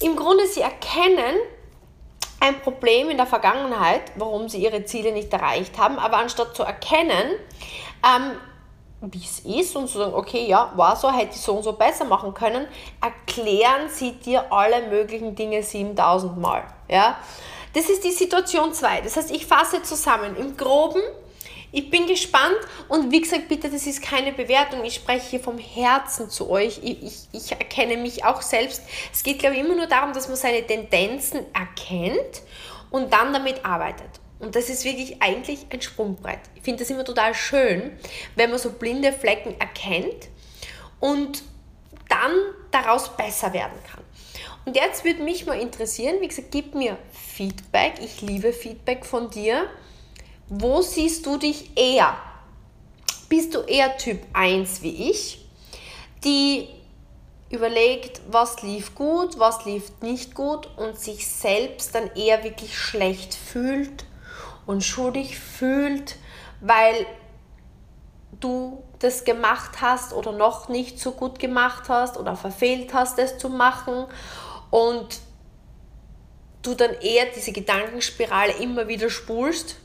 im 0.00 0.16
Grunde, 0.16 0.46
sie 0.46 0.60
erkennen 0.60 1.36
ein 2.40 2.60
Problem 2.60 3.10
in 3.10 3.18
der 3.18 3.26
Vergangenheit, 3.26 4.12
warum 4.16 4.48
sie 4.48 4.62
ihre 4.62 4.84
Ziele 4.84 5.12
nicht 5.12 5.32
erreicht 5.32 5.76
haben, 5.78 5.98
aber 5.98 6.16
anstatt 6.16 6.56
zu 6.56 6.62
erkennen, 6.62 7.34
ähm, 8.02 8.32
wie 9.02 9.24
es 9.24 9.40
ist 9.40 9.76
und 9.76 9.88
zu 9.88 9.98
sagen, 9.98 10.14
okay, 10.14 10.46
ja, 10.46 10.72
war 10.76 10.96
so, 10.96 11.10
hätte 11.10 11.34
ich 11.34 11.40
so 11.40 11.54
und 11.54 11.62
so 11.62 11.72
besser 11.72 12.04
machen 12.04 12.34
können, 12.34 12.66
erklären 13.00 13.88
sie 13.88 14.12
dir 14.12 14.52
alle 14.52 14.88
möglichen 14.88 15.34
Dinge 15.34 15.62
7000 15.62 16.38
Mal. 16.38 16.64
Ja? 16.88 17.18
Das 17.72 17.88
ist 17.88 18.04
die 18.04 18.10
Situation 18.10 18.74
2. 18.74 19.02
Das 19.02 19.16
heißt, 19.16 19.30
ich 19.30 19.46
fasse 19.46 19.82
zusammen. 19.82 20.36
Im 20.36 20.56
Groben, 20.56 21.02
ich 21.72 21.88
bin 21.88 22.06
gespannt 22.06 22.58
und 22.88 23.12
wie 23.12 23.20
gesagt, 23.20 23.48
bitte, 23.48 23.70
das 23.70 23.86
ist 23.86 24.02
keine 24.02 24.32
Bewertung. 24.32 24.84
Ich 24.84 24.94
spreche 24.94 25.30
hier 25.30 25.40
vom 25.40 25.58
Herzen 25.58 26.28
zu 26.28 26.50
euch. 26.50 26.80
Ich, 26.82 27.02
ich, 27.02 27.14
ich 27.32 27.52
erkenne 27.52 27.96
mich 27.96 28.24
auch 28.24 28.42
selbst. 28.42 28.82
Es 29.12 29.22
geht, 29.22 29.38
glaube 29.38 29.54
ich, 29.54 29.60
immer 29.60 29.76
nur 29.76 29.86
darum, 29.86 30.12
dass 30.12 30.26
man 30.26 30.36
seine 30.36 30.66
Tendenzen 30.66 31.46
erkennt 31.54 32.42
und 32.90 33.12
dann 33.12 33.32
damit 33.32 33.64
arbeitet. 33.64 34.08
Und 34.40 34.56
das 34.56 34.68
ist 34.68 34.84
wirklich 34.84 35.22
eigentlich 35.22 35.66
ein 35.70 35.80
Sprungbrett. 35.80 36.40
Ich 36.56 36.62
finde 36.62 36.80
das 36.80 36.90
immer 36.90 37.04
total 37.04 37.34
schön, 37.34 37.92
wenn 38.34 38.50
man 38.50 38.58
so 38.58 38.72
blinde 38.72 39.12
Flecken 39.12 39.54
erkennt 39.60 40.28
und 40.98 41.42
dann 42.08 42.32
daraus 42.70 43.14
besser 43.16 43.52
werden 43.52 43.78
kann. 43.90 44.02
Und 44.64 44.76
jetzt 44.76 45.04
würde 45.04 45.22
mich 45.22 45.46
mal 45.46 45.58
interessieren, 45.58 46.16
wie 46.20 46.28
gesagt, 46.28 46.50
gib 46.50 46.74
mir 46.74 46.98
Feedback. 47.12 47.94
Ich 48.00 48.20
liebe 48.20 48.52
Feedback 48.52 49.06
von 49.06 49.30
dir. 49.30 49.66
Wo 50.48 50.82
siehst 50.82 51.24
du 51.26 51.38
dich 51.38 51.76
eher? 51.76 52.16
Bist 53.28 53.54
du 53.54 53.60
eher 53.60 53.96
Typ 53.96 54.20
1 54.32 54.82
wie 54.82 55.10
ich, 55.10 55.46
die 56.24 56.68
überlegt, 57.50 58.20
was 58.30 58.62
lief 58.62 58.94
gut, 58.94 59.38
was 59.38 59.64
lief 59.64 59.90
nicht 60.02 60.34
gut 60.34 60.68
und 60.76 60.98
sich 60.98 61.28
selbst 61.28 61.94
dann 61.94 62.10
eher 62.14 62.44
wirklich 62.44 62.76
schlecht 62.76 63.34
fühlt 63.34 64.04
und 64.66 64.84
schuldig 64.84 65.38
fühlt, 65.38 66.16
weil 66.60 67.06
du 68.38 68.82
das 69.00 69.24
gemacht 69.24 69.80
hast 69.80 70.12
oder 70.12 70.32
noch 70.32 70.68
nicht 70.68 71.00
so 71.00 71.12
gut 71.12 71.38
gemacht 71.38 71.88
hast 71.88 72.16
oder 72.16 72.36
verfehlt 72.36 72.94
hast, 72.94 73.18
es 73.18 73.38
zu 73.38 73.48
machen 73.48 74.06
und 74.70 75.20
du 76.62 76.74
dann 76.74 76.94
eher 77.00 77.26
diese 77.34 77.52
Gedankenspirale 77.52 78.52
immer 78.54 78.88
wieder 78.88 79.10
spulst? 79.10 79.76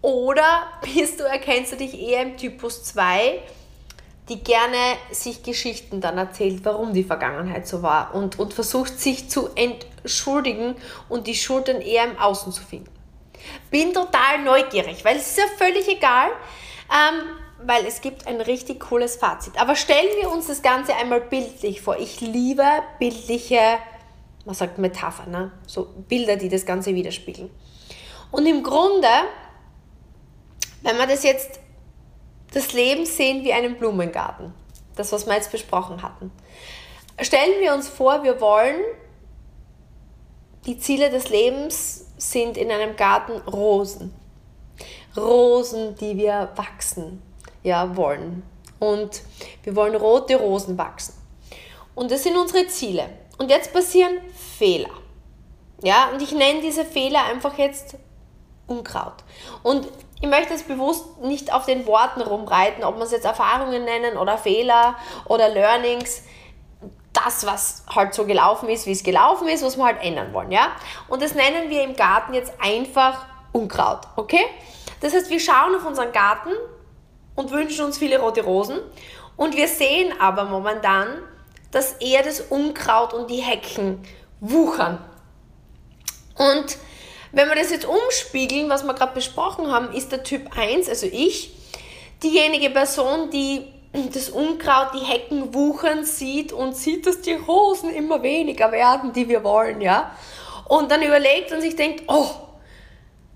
Oder 0.00 0.66
bist 0.82 1.20
du, 1.20 1.24
erkennst 1.24 1.72
du 1.72 1.76
dich 1.76 1.98
eher 2.00 2.22
im 2.22 2.36
Typus 2.36 2.84
2, 2.84 3.40
die 4.28 4.42
gerne 4.42 4.76
sich 5.10 5.42
Geschichten 5.42 6.00
dann 6.00 6.18
erzählt, 6.18 6.64
warum 6.64 6.92
die 6.92 7.04
Vergangenheit 7.04 7.66
so 7.66 7.82
war 7.82 8.14
und, 8.14 8.38
und 8.38 8.54
versucht 8.54 8.98
sich 8.98 9.28
zu 9.28 9.50
entschuldigen 9.54 10.76
und 11.08 11.26
die 11.26 11.34
Schuld 11.34 11.68
dann 11.68 11.80
eher 11.80 12.04
im 12.04 12.18
Außen 12.18 12.52
zu 12.52 12.62
finden. 12.62 12.90
Bin 13.70 13.92
total 13.92 14.42
neugierig, 14.44 15.04
weil 15.04 15.16
es 15.16 15.30
ist 15.30 15.38
ja 15.38 15.44
völlig 15.58 15.88
egal, 15.88 16.28
ähm, 16.90 17.41
weil 17.66 17.86
es 17.86 18.00
gibt 18.00 18.26
ein 18.26 18.40
richtig 18.40 18.80
cooles 18.80 19.16
Fazit. 19.16 19.60
Aber 19.60 19.76
stellen 19.76 20.08
wir 20.20 20.30
uns 20.30 20.46
das 20.46 20.62
Ganze 20.62 20.94
einmal 20.94 21.20
bildlich 21.20 21.80
vor. 21.80 21.98
Ich 21.98 22.20
liebe 22.20 22.64
bildliche 22.98 23.78
man 24.44 24.54
sagt 24.54 24.78
Metapher, 24.78 25.26
ne? 25.26 25.52
so 25.66 25.88
Bilder, 26.08 26.36
die 26.36 26.48
das 26.48 26.66
Ganze 26.66 26.94
widerspiegeln. 26.94 27.50
Und 28.30 28.46
im 28.46 28.62
Grunde, 28.62 29.08
wenn 30.82 30.96
wir 30.96 31.06
das 31.06 31.22
jetzt, 31.22 31.60
das 32.52 32.72
Leben 32.72 33.06
sehen 33.06 33.44
wie 33.44 33.52
einen 33.52 33.76
Blumengarten, 33.76 34.52
das, 34.96 35.12
was 35.12 35.26
wir 35.26 35.34
jetzt 35.34 35.52
besprochen 35.52 36.02
hatten, 36.02 36.32
stellen 37.20 37.60
wir 37.60 37.72
uns 37.72 37.88
vor, 37.88 38.24
wir 38.24 38.40
wollen, 38.40 38.80
die 40.66 40.78
Ziele 40.78 41.10
des 41.10 41.28
Lebens 41.28 42.06
sind 42.16 42.56
in 42.56 42.70
einem 42.70 42.96
Garten 42.96 43.32
Rosen. 43.48 44.14
Rosen, 45.16 45.94
die 45.96 46.16
wir 46.16 46.52
wachsen 46.56 47.22
ja, 47.62 47.96
wollen. 47.96 48.42
Und 48.78 49.22
wir 49.62 49.76
wollen 49.76 49.94
rote 49.94 50.36
Rosen 50.36 50.76
wachsen. 50.76 51.14
Und 51.94 52.10
das 52.10 52.22
sind 52.22 52.36
unsere 52.36 52.66
Ziele. 52.66 53.08
Und 53.38 53.50
jetzt 53.50 53.72
passieren 53.72 54.18
Fehler. 54.58 54.90
Ja, 55.82 56.10
und 56.12 56.22
ich 56.22 56.32
nenne 56.32 56.60
diese 56.60 56.84
Fehler 56.84 57.24
einfach 57.24 57.58
jetzt 57.58 57.96
Unkraut. 58.66 59.24
Und 59.62 59.88
ich 60.20 60.28
möchte 60.28 60.54
es 60.54 60.62
bewusst 60.62 61.18
nicht 61.20 61.52
auf 61.52 61.66
den 61.66 61.86
Worten 61.86 62.20
rumreiten, 62.22 62.84
ob 62.84 62.94
man 62.94 63.02
es 63.02 63.10
jetzt 63.10 63.24
Erfahrungen 63.24 63.84
nennen 63.84 64.16
oder 64.16 64.38
Fehler 64.38 64.94
oder 65.24 65.48
Learnings. 65.48 66.22
Das, 67.12 67.44
was 67.44 67.84
halt 67.94 68.14
so 68.14 68.24
gelaufen 68.24 68.68
ist, 68.68 68.86
wie 68.86 68.92
es 68.92 69.02
gelaufen 69.02 69.48
ist, 69.48 69.64
was 69.64 69.76
wir 69.76 69.84
halt 69.84 70.02
ändern 70.02 70.32
wollen, 70.32 70.50
ja? 70.50 70.68
Und 71.08 71.20
das 71.20 71.34
nennen 71.34 71.68
wir 71.68 71.82
im 71.82 71.94
Garten 71.94 72.32
jetzt 72.32 72.52
einfach 72.58 73.26
Unkraut, 73.52 74.00
okay? 74.16 74.44
Das 75.00 75.12
heißt, 75.12 75.28
wir 75.28 75.40
schauen 75.40 75.74
auf 75.74 75.84
unseren 75.84 76.10
Garten 76.12 76.50
und 77.34 77.50
wünschen 77.50 77.84
uns 77.84 77.98
viele 77.98 78.18
rote 78.18 78.42
Rosen 78.42 78.78
und 79.36 79.56
wir 79.56 79.68
sehen 79.68 80.12
aber 80.20 80.44
momentan, 80.44 81.08
dass 81.70 81.94
eher 81.94 82.22
das 82.22 82.40
Unkraut 82.40 83.14
und 83.14 83.30
die 83.30 83.40
Hecken 83.40 84.02
wuchern. 84.40 84.98
Und 86.36 86.76
wenn 87.32 87.48
wir 87.48 87.54
das 87.54 87.70
jetzt 87.70 87.86
umspiegeln, 87.86 88.68
was 88.68 88.84
wir 88.84 88.94
gerade 88.94 89.14
besprochen 89.14 89.70
haben, 89.72 89.92
ist 89.92 90.12
der 90.12 90.22
Typ 90.22 90.56
1, 90.56 90.88
also 90.88 91.06
ich, 91.06 91.54
diejenige 92.22 92.70
Person, 92.70 93.30
die 93.30 93.72
das 94.12 94.30
Unkraut, 94.30 94.94
die 94.94 95.04
Hecken 95.04 95.54
wuchern 95.54 96.04
sieht 96.04 96.52
und 96.52 96.76
sieht, 96.76 97.06
dass 97.06 97.20
die 97.20 97.34
Rosen 97.34 97.90
immer 97.90 98.22
weniger 98.22 98.72
werden, 98.72 99.12
die 99.12 99.28
wir 99.28 99.44
wollen, 99.44 99.80
ja. 99.80 100.14
Und 100.66 100.90
dann 100.90 101.02
überlegt 101.02 101.52
und 101.52 101.60
sich 101.60 101.76
denkt, 101.76 102.04
oh, 102.06 102.26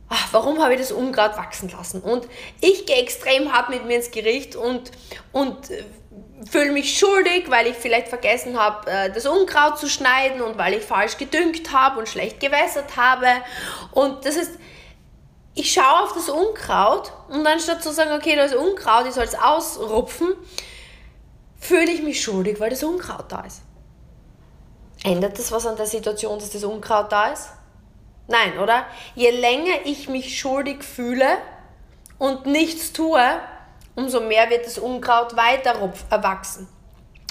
ach, 0.09 0.29
warum 0.33 0.63
habe 0.63 0.75
ich 0.75 0.81
das 0.81 0.93
Unkraut 0.93 1.37
wachsen 1.37 1.69
lassen? 1.71 2.01
Und 2.01 2.27
ich 2.61 2.87
gehe 2.87 2.97
extrem 2.97 3.53
hart 3.53 3.71
mit 3.71 3.85
mir 3.87 3.97
ins 3.97 4.11
Gericht 4.11 4.57
und, 4.57 4.91
und 5.33 5.71
äh, 5.71 5.85
fühle 6.49 6.73
mich 6.73 6.99
schuldig, 6.99 7.51
weil 7.51 7.67
ich 7.67 7.77
vielleicht 7.77 8.09
vergessen 8.09 8.59
habe, 8.59 8.91
äh, 8.91 9.13
das 9.13 9.27
Unkraut 9.27 9.79
zu 9.79 9.89
schneiden 9.89 10.43
und 10.43 10.59
weil 10.59 10.75
ich 10.75 10.85
falsch 10.85 11.17
gedüngt 11.17 11.73
habe 11.73 11.99
und 11.99 12.09
schlecht 12.09 12.41
gewässert 12.41 12.97
habe. 12.97 13.27
Und 13.93 14.25
das 14.25 14.37
ist, 14.37 14.53
ich 15.55 15.73
schaue 15.73 16.05
auf 16.05 16.13
das 16.13 16.29
Unkraut 16.29 17.13
und 17.29 17.47
anstatt 17.47 17.83
zu 17.83 17.93
sagen, 17.93 18.13
okay, 18.13 18.37
das 18.37 18.55
Unkraut, 18.55 19.07
ich 19.07 19.15
soll 19.15 19.25
es 19.25 19.35
ausrupfen, 19.35 20.35
fühle 21.59 21.91
ich 21.91 22.03
mich 22.03 22.23
schuldig, 22.23 22.61
weil 22.61 22.71
das 22.71 22.85
Unkraut 22.85 23.25
da 23.29 23.41
ist. 23.41 23.63
Ändert 25.03 25.39
das 25.39 25.51
was 25.53 25.67
an 25.67 25.77
der 25.77 25.87
Situation, 25.87 26.39
dass 26.39 26.51
das 26.51 26.65
Unkraut 26.65 27.11
da 27.11 27.33
ist? 27.33 27.49
Nein, 28.29 28.59
oder? 28.59 28.87
Je 29.15 29.31
länger 29.31 29.75
ich 29.85 30.09
mich 30.09 30.39
schuldig 30.39 30.83
fühle 30.83 31.39
und 32.19 32.47
nichts 32.47 32.93
tue, 32.93 33.23
umso 33.95 34.21
mehr 34.21 34.51
wird 34.51 34.67
das 34.67 34.79
Unkraut 34.79 35.37
weiter 35.37 35.93
erwachsen. 36.11 36.69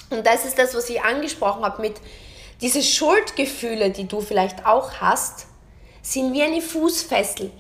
Und 0.10 0.26
das 0.26 0.46
ist 0.46 0.58
das, 0.58 0.76
was 0.76 0.90
ich 0.90 1.02
angesprochen 1.02 1.64
habe 1.66 1.82
mit 1.82 1.96
diese 2.62 2.82
Schuldgefühle, 2.82 3.90
die 3.90 4.08
du 4.08 4.22
vielleicht 4.22 4.66
auch 4.66 4.94
hast, 5.02 5.48
sind 6.02 6.34
wie 6.34 6.44
eine 6.44 6.62
Fußfessel 6.62 7.52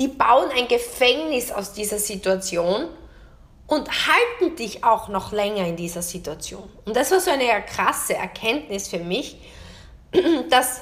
die 0.00 0.08
bauen 0.08 0.50
ein 0.56 0.66
Gefängnis 0.66 1.52
aus 1.52 1.74
dieser 1.74 1.98
Situation 1.98 2.88
und 3.66 3.88
halten 3.90 4.56
dich 4.56 4.82
auch 4.82 5.08
noch 5.08 5.30
länger 5.30 5.66
in 5.66 5.76
dieser 5.76 6.00
Situation. 6.00 6.68
Und 6.86 6.96
das 6.96 7.10
war 7.10 7.20
so 7.20 7.30
eine 7.30 7.44
krasse 7.62 8.14
Erkenntnis 8.14 8.88
für 8.88 8.98
mich, 8.98 9.36
dass 10.50 10.80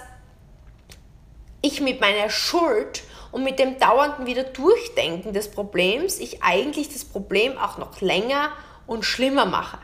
ich 1.60 1.80
mit 1.80 2.00
meiner 2.00 2.30
Schuld 2.30 3.02
und 3.32 3.44
mit 3.44 3.58
dem 3.58 3.78
dauernden 3.78 4.26
wieder 4.26 4.44
Durchdenken 4.44 5.32
des 5.32 5.50
Problems, 5.50 6.18
ich 6.18 6.42
eigentlich 6.42 6.92
das 6.92 7.04
Problem 7.04 7.58
auch 7.58 7.78
noch 7.78 8.00
länger 8.00 8.50
und 8.86 9.04
schlimmer 9.04 9.46
mache. 9.46 9.78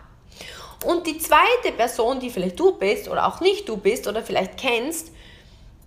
Und 0.85 1.07
die 1.07 1.19
zweite 1.19 1.73
Person, 1.77 2.21
die 2.21 2.31
vielleicht 2.31 2.61
du 2.61 2.73
bist 2.73 3.09
oder 3.09 3.27
auch 3.27 3.41
nicht 3.41 3.69
du 3.69 3.77
bist 3.77 4.07
oder 4.07 4.23
vielleicht 4.23 4.59
kennst, 4.59 5.11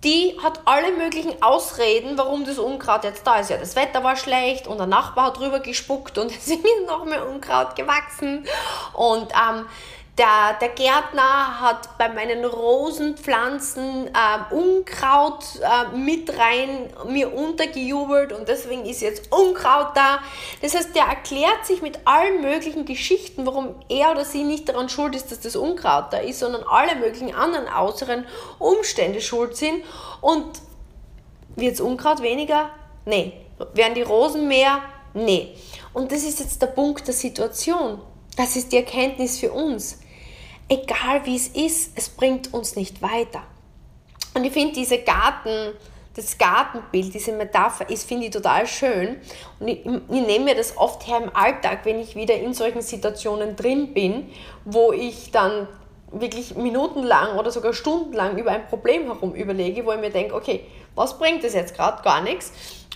die 0.04 0.38
hat 0.44 0.62
alle 0.66 0.92
möglichen 0.92 1.42
Ausreden, 1.42 2.18
warum 2.18 2.46
das 2.46 2.60
Unkraut 2.60 3.04
jetzt 3.04 3.26
da 3.26 3.40
ist. 3.40 3.50
Ja, 3.50 3.58
das 3.58 3.76
Wetter 3.76 4.04
war 4.04 4.16
schlecht 4.16 4.68
und 4.68 4.78
der 4.78 4.86
Nachbar 4.86 5.28
hat 5.28 5.40
drüber 5.40 5.60
gespuckt 5.60 6.18
und 6.18 6.32
es 6.38 6.48
ist 6.48 6.60
noch 6.86 7.06
mehr 7.06 7.28
Unkraut 7.28 7.76
gewachsen. 7.76 8.46
Und 8.94 9.32
ähm, 9.32 9.66
der, 10.18 10.58
der 10.60 10.70
Gärtner 10.70 11.62
hat 11.62 11.96
bei 12.00 12.10
meinen 12.10 12.44
Rosenpflanzen 12.44 14.08
äh, 14.08 14.54
Unkraut 14.54 15.44
äh, 15.62 15.96
mit 15.96 16.36
rein 16.36 16.90
mir 17.08 17.32
untergejubelt 17.34 18.34
und 18.34 18.48
deswegen 18.48 18.86
ist 18.86 19.02
jetzt 19.02 19.32
Unkraut 19.32 19.96
da. 19.96 20.20
Das 20.62 20.74
heißt, 20.74 20.96
der 20.96 21.04
erklärt 21.04 21.66
sich 21.66 21.84
mit 21.84 22.00
allen 22.06 22.42
möglichen 22.42 22.86
Geschichten, 22.86 23.46
warum 23.46 23.76
er 23.90 24.12
oder 24.12 24.26
sie 24.26 24.44
nicht 24.44 24.68
daran 24.68 24.90
schuld 24.90 25.16
ist, 25.16 25.32
dass 25.32 25.40
das 25.40 25.56
Unkraut 25.56 26.12
da 26.12 26.18
ist, 26.18 26.40
sondern 26.40 26.64
alle 26.64 26.96
möglichen 26.96 27.36
anderen 27.36 27.68
äußeren 27.68 28.26
Umstände 28.58 29.22
schuld 29.22 29.56
sind. 29.56 29.84
Und 30.22 30.46
wird 31.56 31.74
das 31.74 31.82
Unkraut 31.82 32.24
weniger? 32.24 32.70
Nee. 33.06 33.34
Werden 33.74 33.94
die 33.94 34.02
Rosen 34.02 34.48
mehr? 34.48 34.82
Nee. 35.14 35.56
Und 35.94 36.12
das 36.12 36.24
ist 36.24 36.40
jetzt 36.40 36.60
der 36.62 36.68
Punkt 36.68 37.06
der 37.06 37.14
Situation. 37.14 38.02
Das 38.36 38.56
ist 38.56 38.72
die 38.72 38.78
Erkenntnis 38.78 39.40
für 39.40 39.52
uns 39.52 40.00
egal 40.70 41.26
wie 41.26 41.36
es 41.36 41.48
ist, 41.48 41.92
es 41.96 42.10
bringt 42.10 42.54
uns 42.54 42.76
nicht 42.76 43.02
weiter. 43.02 43.44
Und 44.34 44.44
ich 44.44 44.54
finde 44.54 44.74
diese 44.76 45.00
Garten, 45.00 45.74
das 46.16 46.38
Gartenbild, 46.38 47.14
diese 47.14 47.32
Metapher 47.32 47.90
ist, 47.90 48.08
finde 48.08 48.26
ich 48.26 48.32
total 48.32 48.68
schön. 48.68 49.18
Und 49.60 49.68
ich, 49.68 49.86
ich 49.86 50.10
nehme 50.10 50.46
mir 50.46 50.56
das 50.56 50.78
oft 50.78 51.08
her 51.08 51.22
im 51.24 51.36
Alltag, 51.36 51.80
wenn 51.84 52.00
ich 52.00 52.16
wieder 52.16 52.36
in 52.36 52.54
solchen 52.54 52.82
Situationen 52.82 53.56
drin 53.56 53.94
bin, 53.94 54.30
wo 54.66 54.92
ich 54.92 55.32
dann 55.32 55.68
wirklich 56.12 56.56
minutenlang 56.56 57.38
oder 57.38 57.52
sogar 57.52 57.74
stundenlang 57.74 58.38
über 58.38 58.52
ein 58.52 58.68
Problem 58.68 59.04
herum 59.04 59.34
überlege, 59.36 59.86
wo 59.86 59.92
ich 59.92 60.00
mir 60.00 60.10
denke, 60.10 60.36
okay, 60.36 60.66
was 60.96 61.18
bringt 61.18 61.44
das 61.44 61.54
jetzt 61.54 61.76
gerade? 61.76 62.02
Gar 62.02 62.22
nichts. 62.22 62.52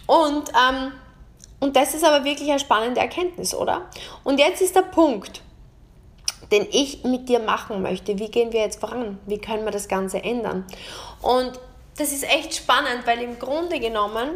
Und, 0.07 0.49
ähm, 0.49 0.93
und 1.59 1.75
das 1.75 1.93
ist 1.93 2.03
aber 2.03 2.23
wirklich 2.23 2.49
eine 2.49 2.59
spannende 2.59 3.01
Erkenntnis, 3.01 3.53
oder? 3.53 3.89
Und 4.23 4.39
jetzt 4.39 4.61
ist 4.61 4.75
der 4.75 4.81
Punkt, 4.81 5.41
den 6.51 6.67
ich 6.71 7.03
mit 7.03 7.29
dir 7.29 7.39
machen 7.39 7.81
möchte. 7.81 8.19
Wie 8.19 8.29
gehen 8.29 8.51
wir 8.51 8.61
jetzt 8.61 8.79
voran? 8.79 9.19
Wie 9.25 9.37
können 9.37 9.63
wir 9.63 9.71
das 9.71 9.87
Ganze 9.87 10.23
ändern? 10.23 10.65
Und 11.21 11.53
das 11.97 12.11
ist 12.11 12.23
echt 12.23 12.55
spannend, 12.55 13.05
weil 13.05 13.21
im 13.21 13.39
Grunde 13.39 13.79
genommen 13.79 14.29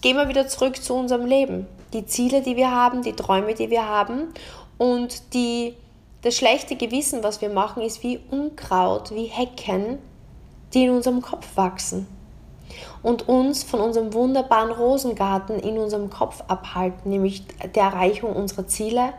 gehen 0.00 0.16
wir 0.16 0.28
wieder 0.28 0.48
zurück 0.48 0.82
zu 0.82 0.94
unserem 0.94 1.26
Leben. 1.26 1.66
Die 1.92 2.06
Ziele, 2.06 2.42
die 2.42 2.56
wir 2.56 2.70
haben, 2.70 3.02
die 3.02 3.14
Träume, 3.14 3.54
die 3.54 3.70
wir 3.70 3.88
haben 3.88 4.32
und 4.78 5.34
die, 5.34 5.74
das 6.22 6.36
schlechte 6.36 6.76
Gewissen, 6.76 7.22
was 7.22 7.40
wir 7.40 7.48
machen, 7.48 7.82
ist 7.82 8.02
wie 8.02 8.20
Unkraut, 8.30 9.12
wie 9.12 9.24
Hecken, 9.24 9.98
die 10.74 10.84
in 10.84 10.90
unserem 10.90 11.22
Kopf 11.22 11.46
wachsen 11.56 12.06
und 13.02 13.28
uns 13.28 13.62
von 13.62 13.80
unserem 13.80 14.12
wunderbaren 14.12 14.72
Rosengarten 14.72 15.58
in 15.60 15.78
unserem 15.78 16.10
Kopf 16.10 16.42
abhalten, 16.48 17.10
nämlich 17.10 17.44
der 17.74 17.84
Erreichung 17.84 18.32
unserer 18.32 18.66
Ziele, 18.66 19.12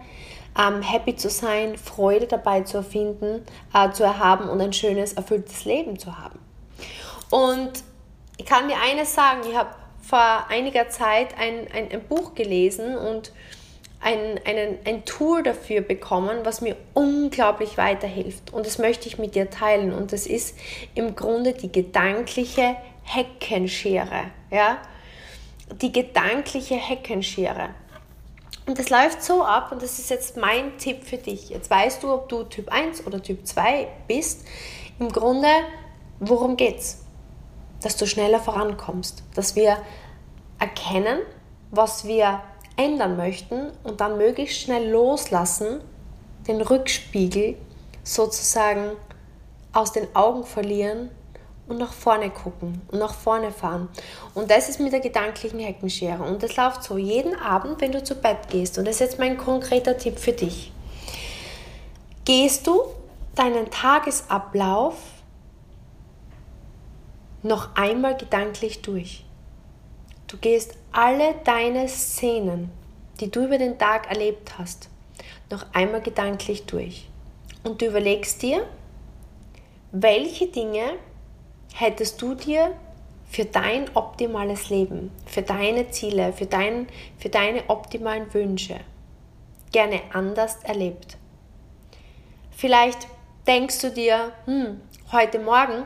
ähm, 0.57 0.81
happy 0.81 1.15
zu 1.15 1.29
sein, 1.29 1.77
Freude 1.77 2.27
dabei 2.27 2.61
zu 2.61 2.77
erfinden, 2.77 3.45
äh, 3.73 3.91
zu 3.91 4.03
erhaben 4.03 4.49
und 4.49 4.59
ein 4.61 4.73
schönes, 4.73 5.13
erfülltes 5.13 5.65
Leben 5.65 5.99
zu 5.99 6.17
haben. 6.17 6.39
Und 7.29 7.71
ich 8.37 8.45
kann 8.45 8.67
dir 8.67 8.77
eines 8.81 9.13
sagen, 9.13 9.41
ich 9.49 9.55
habe 9.55 9.69
vor 10.01 10.45
einiger 10.49 10.89
Zeit 10.89 11.37
ein, 11.37 11.67
ein, 11.73 11.91
ein 11.91 12.01
Buch 12.07 12.33
gelesen 12.33 12.97
und 12.97 13.31
ein, 13.99 14.39
einen, 14.45 14.77
ein 14.85 15.05
Tool 15.05 15.43
dafür 15.43 15.81
bekommen, 15.81 16.39
was 16.43 16.61
mir 16.61 16.75
unglaublich 16.93 17.77
weiterhilft. 17.77 18.53
Und 18.53 18.65
das 18.65 18.77
möchte 18.77 19.07
ich 19.07 19.17
mit 19.17 19.35
dir 19.35 19.49
teilen. 19.49 19.93
Und 19.93 20.13
das 20.13 20.27
ist 20.27 20.57
im 20.95 21.15
Grunde 21.15 21.53
die 21.53 21.71
gedankliche 21.71 22.77
Heckenschere. 23.03 24.31
Ja? 24.51 24.77
Die 25.81 25.91
gedankliche 25.91 26.75
Heckenschere. 26.75 27.69
Und 28.67 28.77
das 28.77 28.89
läuft 28.89 29.23
so 29.23 29.43
ab, 29.43 29.71
und 29.71 29.81
das 29.81 29.97
ist 29.97 30.09
jetzt 30.09 30.35
mein 30.35 30.77
Tipp 30.77 31.05
für 31.05 31.17
dich. 31.17 31.49
Jetzt 31.49 31.69
weißt 31.69 32.03
du, 32.03 32.13
ob 32.13 32.27
du 32.27 32.43
Typ 32.43 32.69
1 32.69 33.07
oder 33.07 33.23
Typ 33.23 33.47
2 33.47 33.87
bist. 34.07 34.45
Im 34.99 35.09
Grunde, 35.09 35.47
worum 36.19 36.57
geht's? 36.57 37.05
Dass 37.81 37.95
du 37.95 38.05
schneller 38.05 38.41
vorankommst, 38.41 39.23
dass 39.33 39.55
wir 39.55 39.77
erkennen, 40.59 41.19
was 41.71 42.05
wir 42.05 42.41
ändern 42.75 43.15
möchten 43.15 43.71
und 43.83 44.01
dann 44.01 44.17
möglichst 44.17 44.59
schnell 44.59 44.89
loslassen, 44.89 45.79
den 46.47 46.59
Rückspiegel 46.59 47.57
sozusagen 48.03 48.91
aus 49.71 49.93
den 49.93 50.13
Augen 50.13 50.43
verlieren 50.43 51.09
und 51.67 51.77
nach 51.77 51.93
vorne 51.93 52.29
gucken 52.29 52.81
und 52.91 52.99
nach 52.99 53.13
vorne 53.13 53.51
fahren. 53.51 53.89
Und 54.33 54.49
das 54.49 54.69
ist 54.69 54.79
mit 54.79 54.93
der 54.93 54.99
gedanklichen 54.99 55.59
Heckenschere. 55.59 56.23
Und 56.23 56.41
das 56.43 56.55
läuft 56.55 56.83
so 56.83 56.97
jeden 56.97 57.35
Abend, 57.35 57.81
wenn 57.81 57.91
du 57.91 58.03
zu 58.03 58.15
Bett 58.15 58.49
gehst. 58.49 58.77
Und 58.77 58.85
das 58.85 58.95
ist 58.95 59.01
jetzt 59.01 59.19
mein 59.19 59.37
konkreter 59.37 59.97
Tipp 59.97 60.17
für 60.19 60.31
dich. 60.31 60.71
Gehst 62.25 62.67
du 62.67 62.81
deinen 63.35 63.69
Tagesablauf 63.69 64.95
noch 67.43 67.75
einmal 67.75 68.17
gedanklich 68.17 68.81
durch. 68.81 69.23
Du 70.27 70.37
gehst 70.37 70.75
alle 70.91 71.35
deine 71.45 71.87
Szenen, 71.87 72.71
die 73.19 73.31
du 73.31 73.45
über 73.45 73.57
den 73.57 73.77
Tag 73.77 74.09
erlebt 74.09 74.57
hast, 74.57 74.89
noch 75.49 75.65
einmal 75.73 76.01
gedanklich 76.01 76.65
durch. 76.65 77.07
Und 77.63 77.81
du 77.81 77.85
überlegst 77.85 78.41
dir, 78.41 78.65
welche 79.91 80.47
Dinge 80.47 80.93
hättest 81.73 82.21
du 82.21 82.35
dir 82.35 82.71
für 83.29 83.45
dein 83.45 83.85
optimales 83.95 84.69
Leben, 84.69 85.11
für 85.25 85.41
deine 85.41 85.89
Ziele, 85.91 86.33
für, 86.33 86.45
dein, 86.45 86.87
für 87.17 87.29
deine 87.29 87.63
optimalen 87.67 88.33
Wünsche 88.33 88.79
gerne 89.71 90.01
anders 90.13 90.57
erlebt? 90.63 91.17
Vielleicht 92.51 93.07
denkst 93.45 93.79
du 93.81 93.91
dir, 93.91 94.31
hm, 94.45 94.81
heute 95.11 95.39
Morgen, 95.39 95.85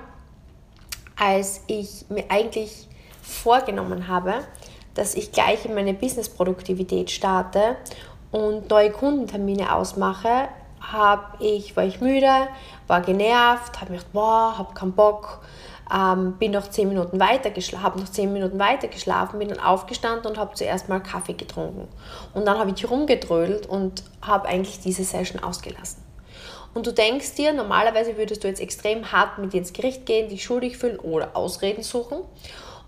als 1.17 1.61
ich 1.67 2.05
mir 2.09 2.25
eigentlich 2.29 2.87
vorgenommen 3.21 4.07
habe, 4.07 4.45
dass 4.93 5.15
ich 5.15 5.31
gleich 5.31 5.65
in 5.65 5.73
meine 5.73 5.93
Business-Produktivität 5.93 7.11
starte 7.11 7.77
und 8.31 8.69
neue 8.69 8.91
Kundentermine 8.91 9.75
ausmache, 9.75 10.49
habe 10.79 11.43
ich, 11.43 11.75
war 11.75 11.83
ich 11.83 12.01
müde, 12.01 12.47
war 12.87 13.01
genervt, 13.01 13.79
habe 13.79 13.91
mir 13.91 13.97
gedacht, 13.97 14.13
boah, 14.13 14.57
habe 14.57 14.73
keinen 14.73 14.93
Bock, 14.93 15.41
ähm, 15.93 16.37
bin 16.37 16.51
noch 16.51 16.69
zehn 16.69 16.87
Minuten 16.87 17.19
weiter 17.19 17.51
habe 17.81 17.99
noch 17.99 18.09
zehn 18.09 18.31
Minuten 18.31 18.59
weiter 18.59 18.87
geschlafen, 18.87 19.39
bin 19.39 19.49
dann 19.49 19.59
aufgestanden 19.59 20.31
und 20.31 20.37
habe 20.37 20.55
zuerst 20.55 20.89
mal 20.89 20.99
Kaffee 20.99 21.33
getrunken. 21.33 21.87
Und 22.33 22.45
dann 22.45 22.57
habe 22.57 22.71
ich 22.75 22.89
rumgedrödelt 22.89 23.67
und 23.67 24.03
habe 24.21 24.47
eigentlich 24.47 24.79
diese 24.79 25.03
Session 25.03 25.43
ausgelassen. 25.43 26.03
Und 26.73 26.87
du 26.87 26.93
denkst 26.93 27.35
dir, 27.35 27.51
normalerweise 27.51 28.17
würdest 28.17 28.43
du 28.43 28.47
jetzt 28.47 28.61
extrem 28.61 29.11
hart 29.11 29.37
mit 29.37 29.51
dir 29.53 29.57
ins 29.57 29.73
Gericht 29.73 30.05
gehen, 30.05 30.29
dich 30.29 30.43
schuldig 30.43 30.77
fühlen 30.77 30.99
oder 30.99 31.35
Ausreden 31.35 31.83
suchen. 31.83 32.19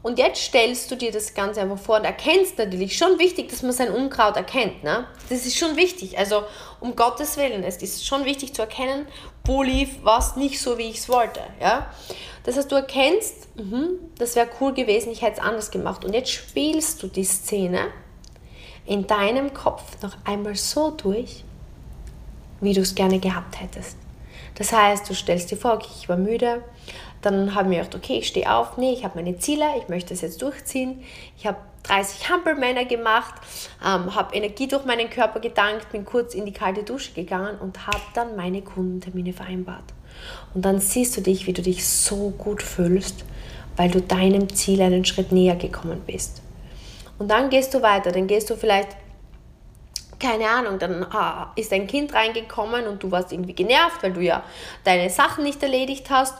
Und 0.01 0.19
jetzt 0.19 0.41
stellst 0.41 0.91
du 0.91 0.97
dir 0.97 1.13
das 1.13 1.33
Ganze 1.33 1.61
einfach 1.61 1.77
vor 1.77 1.97
und 1.97 2.03
erkennst 2.03 2.57
natürlich 2.57 2.97
schon 2.97 3.19
wichtig, 3.19 3.49
dass 3.49 3.63
man 3.63 3.71
sein 3.71 3.89
Unkraut 3.89 4.35
erkennt. 4.35 4.83
Ne? 4.83 5.07
Das 5.29 5.45
ist 5.45 5.57
schon 5.57 5.77
wichtig. 5.77 6.17
Also 6.17 6.43
um 6.81 6.97
Gottes 6.97 7.37
Willen, 7.37 7.63
es 7.63 7.77
ist 7.77 8.05
schon 8.05 8.25
wichtig 8.25 8.53
zu 8.53 8.61
erkennen, 8.61 9.07
wo 9.45 9.63
lief 9.63 9.99
was 10.03 10.35
nicht 10.35 10.59
so, 10.61 10.77
wie 10.77 10.89
ich 10.89 10.97
es 10.99 11.09
wollte. 11.09 11.41
Ja? 11.59 11.87
Das 12.43 12.57
heißt, 12.57 12.71
du 12.71 12.75
erkennst, 12.75 13.47
mh, 13.55 13.87
das 14.17 14.35
wäre 14.35 14.47
cool 14.59 14.73
gewesen, 14.73 15.11
ich 15.11 15.21
hätte 15.21 15.39
es 15.39 15.45
anders 15.45 15.71
gemacht. 15.71 16.05
Und 16.05 16.13
jetzt 16.13 16.31
spielst 16.31 17.03
du 17.03 17.07
die 17.07 17.23
Szene 17.23 17.87
in 18.85 19.07
deinem 19.07 19.53
Kopf 19.53 20.01
noch 20.01 20.15
einmal 20.25 20.55
so 20.55 20.91
durch, 20.91 21.43
wie 22.61 22.73
du 22.73 22.81
es 22.81 22.95
gerne 22.95 23.19
gehabt 23.19 23.59
hättest. 23.61 23.97
Das 24.55 24.71
heißt, 24.71 25.09
du 25.09 25.15
stellst 25.15 25.51
dir 25.51 25.57
vor, 25.57 25.73
okay, 25.73 25.89
ich 25.97 26.07
war 26.09 26.17
müde, 26.17 26.63
dann 27.21 27.55
haben 27.55 27.71
wir 27.71 27.79
gedacht, 27.79 27.95
okay, 27.95 28.19
ich 28.19 28.27
stehe 28.27 28.53
auf, 28.53 28.77
nee, 28.77 28.93
ich 28.93 29.03
habe 29.03 29.15
meine 29.15 29.37
Ziele, 29.39 29.65
ich 29.77 29.87
möchte 29.87 30.13
es 30.13 30.21
jetzt 30.21 30.41
durchziehen. 30.41 31.03
Ich 31.37 31.47
habe 31.47 31.57
30 31.83 32.29
Hampelmänner 32.29 32.85
gemacht, 32.85 33.35
ähm, 33.85 34.15
habe 34.15 34.35
Energie 34.35 34.67
durch 34.67 34.85
meinen 34.85 35.09
Körper 35.09 35.39
gedankt, 35.39 35.91
bin 35.91 36.05
kurz 36.05 36.33
in 36.33 36.45
die 36.45 36.53
kalte 36.53 36.83
Dusche 36.83 37.13
gegangen 37.13 37.57
und 37.59 37.87
habe 37.87 38.01
dann 38.13 38.35
meine 38.35 38.61
Kundentermine 38.61 39.33
vereinbart. 39.33 39.83
Und 40.53 40.63
dann 40.63 40.79
siehst 40.79 41.17
du 41.17 41.21
dich, 41.21 41.47
wie 41.47 41.53
du 41.53 41.61
dich 41.61 41.85
so 41.85 42.29
gut 42.31 42.63
fühlst, 42.63 43.25
weil 43.75 43.89
du 43.89 44.01
deinem 44.01 44.53
Ziel 44.53 44.81
einen 44.81 45.05
Schritt 45.05 45.31
näher 45.31 45.55
gekommen 45.55 46.01
bist. 46.05 46.41
Und 47.19 47.29
dann 47.29 47.49
gehst 47.49 47.73
du 47.73 47.81
weiter, 47.81 48.11
dann 48.11 48.27
gehst 48.27 48.49
du 48.49 48.55
vielleicht 48.55 48.97
keine 50.23 50.47
Ahnung, 50.47 50.79
dann 50.79 51.03
ah, 51.11 51.51
ist 51.57 51.73
ein 51.73 51.85
Kind 51.85 52.13
reingekommen 52.13 52.87
und 52.87 53.03
du 53.03 53.11
warst 53.11 53.33
irgendwie 53.33 53.53
genervt, 53.53 54.01
weil 54.01 54.13
du 54.13 54.21
ja 54.21 54.43
deine 54.85 55.09
Sachen 55.09 55.43
nicht 55.43 55.61
erledigt 55.61 56.09
hast. 56.09 56.35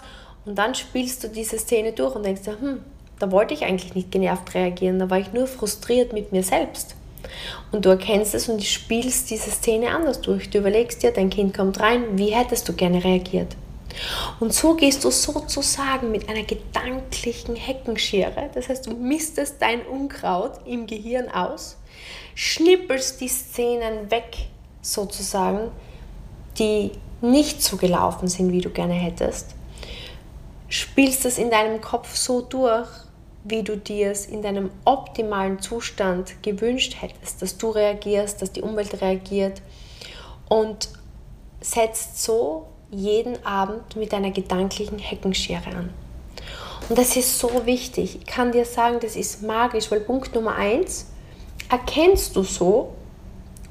Und 0.46 0.58
dann 0.58 0.74
spielst 0.74 1.24
du 1.24 1.28
diese 1.28 1.58
Szene 1.60 1.92
durch 1.92 2.16
und 2.16 2.24
denkst 2.24 2.44
dir, 2.44 2.60
hm, 2.60 2.82
da 3.24 3.32
wollte 3.32 3.54
ich 3.54 3.64
eigentlich 3.64 3.96
nicht 3.96 4.12
genervt 4.12 4.54
reagieren, 4.54 5.00
da 5.00 5.10
war 5.10 5.20
ich 5.20 5.32
nur 5.32 5.48
frustriert 5.48 6.12
mit 6.12 6.32
mir 6.32 6.44
selbst. 6.44 6.96
Und 7.72 7.86
du 7.86 7.90
erkennst 7.90 8.36
es 8.36 8.50
und 8.50 8.64
spielst 8.64 9.30
diese 9.30 9.50
Szene 9.50 9.90
anders 9.90 10.22
durch. 10.22 10.50
Du 10.50 10.60
überlegst 10.60 11.04
dir, 11.04 11.12
dein 11.12 11.30
Kind 11.30 11.54
kommt 11.54 11.80
rein, 11.80 12.18
wie 12.18 12.36
hättest 12.36 12.68
du 12.68 12.74
gerne 12.74 13.04
reagiert? 13.04 13.56
Und 14.40 14.54
so 14.54 14.76
gehst 14.76 15.04
du 15.06 15.10
sozusagen 15.12 16.12
mit 16.12 16.28
einer 16.28 16.44
gedanklichen 16.44 17.56
Heckenschere, 17.56 18.50
das 18.54 18.68
heißt, 18.68 18.88
du 18.88 18.92
mistest 18.92 19.62
dein 19.62 19.86
Unkraut 19.86 20.60
im 20.66 20.86
Gehirn 20.86 21.30
aus 21.30 21.78
schnippelst 22.36 23.22
die 23.22 23.28
Szenen 23.28 24.10
weg, 24.12 24.48
sozusagen, 24.82 25.72
die 26.58 26.92
nicht 27.22 27.62
so 27.64 27.78
gelaufen 27.78 28.28
sind, 28.28 28.52
wie 28.52 28.62
du 28.62 28.70
gerne 28.70 28.94
hättest, 28.94 29.56
spielst 30.68 31.26
es 31.26 31.38
in 31.38 31.50
deinem 31.50 31.80
Kopf 31.80 32.16
so 32.16 32.42
durch, 32.42 32.90
wie 33.44 33.64
du 33.64 33.78
dir 33.78 34.12
es 34.12 34.26
in 34.26 34.42
deinem 34.42 34.70
optimalen 34.86 35.60
Zustand 35.60 36.42
gewünscht 36.44 36.98
hättest, 37.02 37.42
dass 37.42 37.58
du 37.58 37.70
reagierst, 37.70 38.42
dass 38.42 38.52
die 38.52 38.62
Umwelt 38.62 39.02
reagiert 39.02 39.62
und 40.48 40.90
setzt 41.60 42.24
so 42.24 42.68
jeden 42.90 43.44
Abend 43.46 43.96
mit 43.96 44.14
einer 44.14 44.32
gedanklichen 44.32 45.00
Heckenschere 45.00 45.70
an. 45.76 45.90
Und 46.90 46.98
das 46.98 47.16
ist 47.16 47.40
so 47.40 47.66
wichtig. 47.66 48.18
Ich 48.22 48.26
kann 48.26 48.52
dir 48.52 48.66
sagen, 48.66 48.98
das 49.02 49.16
ist 49.16 49.42
magisch, 49.42 49.90
weil 49.90 50.02
Punkt 50.02 50.36
Nummer 50.36 50.56
eins, 50.56 51.08
erkennst 51.70 52.36
du 52.36 52.44
so, 52.44 52.94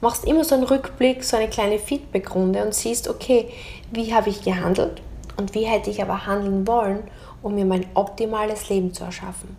machst 0.00 0.24
immer 0.24 0.44
so 0.44 0.54
einen 0.54 0.64
Rückblick, 0.64 1.22
so 1.22 1.36
eine 1.36 1.48
kleine 1.48 1.78
Feedbackrunde 1.78 2.64
und 2.64 2.74
siehst, 2.74 3.08
okay, 3.08 3.48
wie 3.90 4.12
habe 4.14 4.30
ich 4.30 4.42
gehandelt 4.42 5.02
und 5.36 5.54
wie 5.54 5.64
hätte 5.64 5.90
ich 5.90 6.02
aber 6.02 6.26
handeln 6.26 6.66
wollen, 6.66 7.04
um 7.42 7.54
mir 7.54 7.64
mein 7.64 7.86
optimales 7.94 8.68
Leben 8.68 8.92
zu 8.92 9.04
erschaffen. 9.04 9.56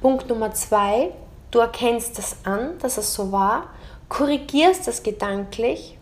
Punkt 0.00 0.28
Nummer 0.28 0.52
zwei, 0.52 1.12
du 1.50 1.58
erkennst 1.58 2.18
das 2.18 2.36
an, 2.44 2.78
dass 2.80 2.98
es 2.98 3.14
so 3.14 3.32
war, 3.32 3.68
korrigierst 4.08 4.86
das 4.86 5.02
gedanklich 5.02 5.98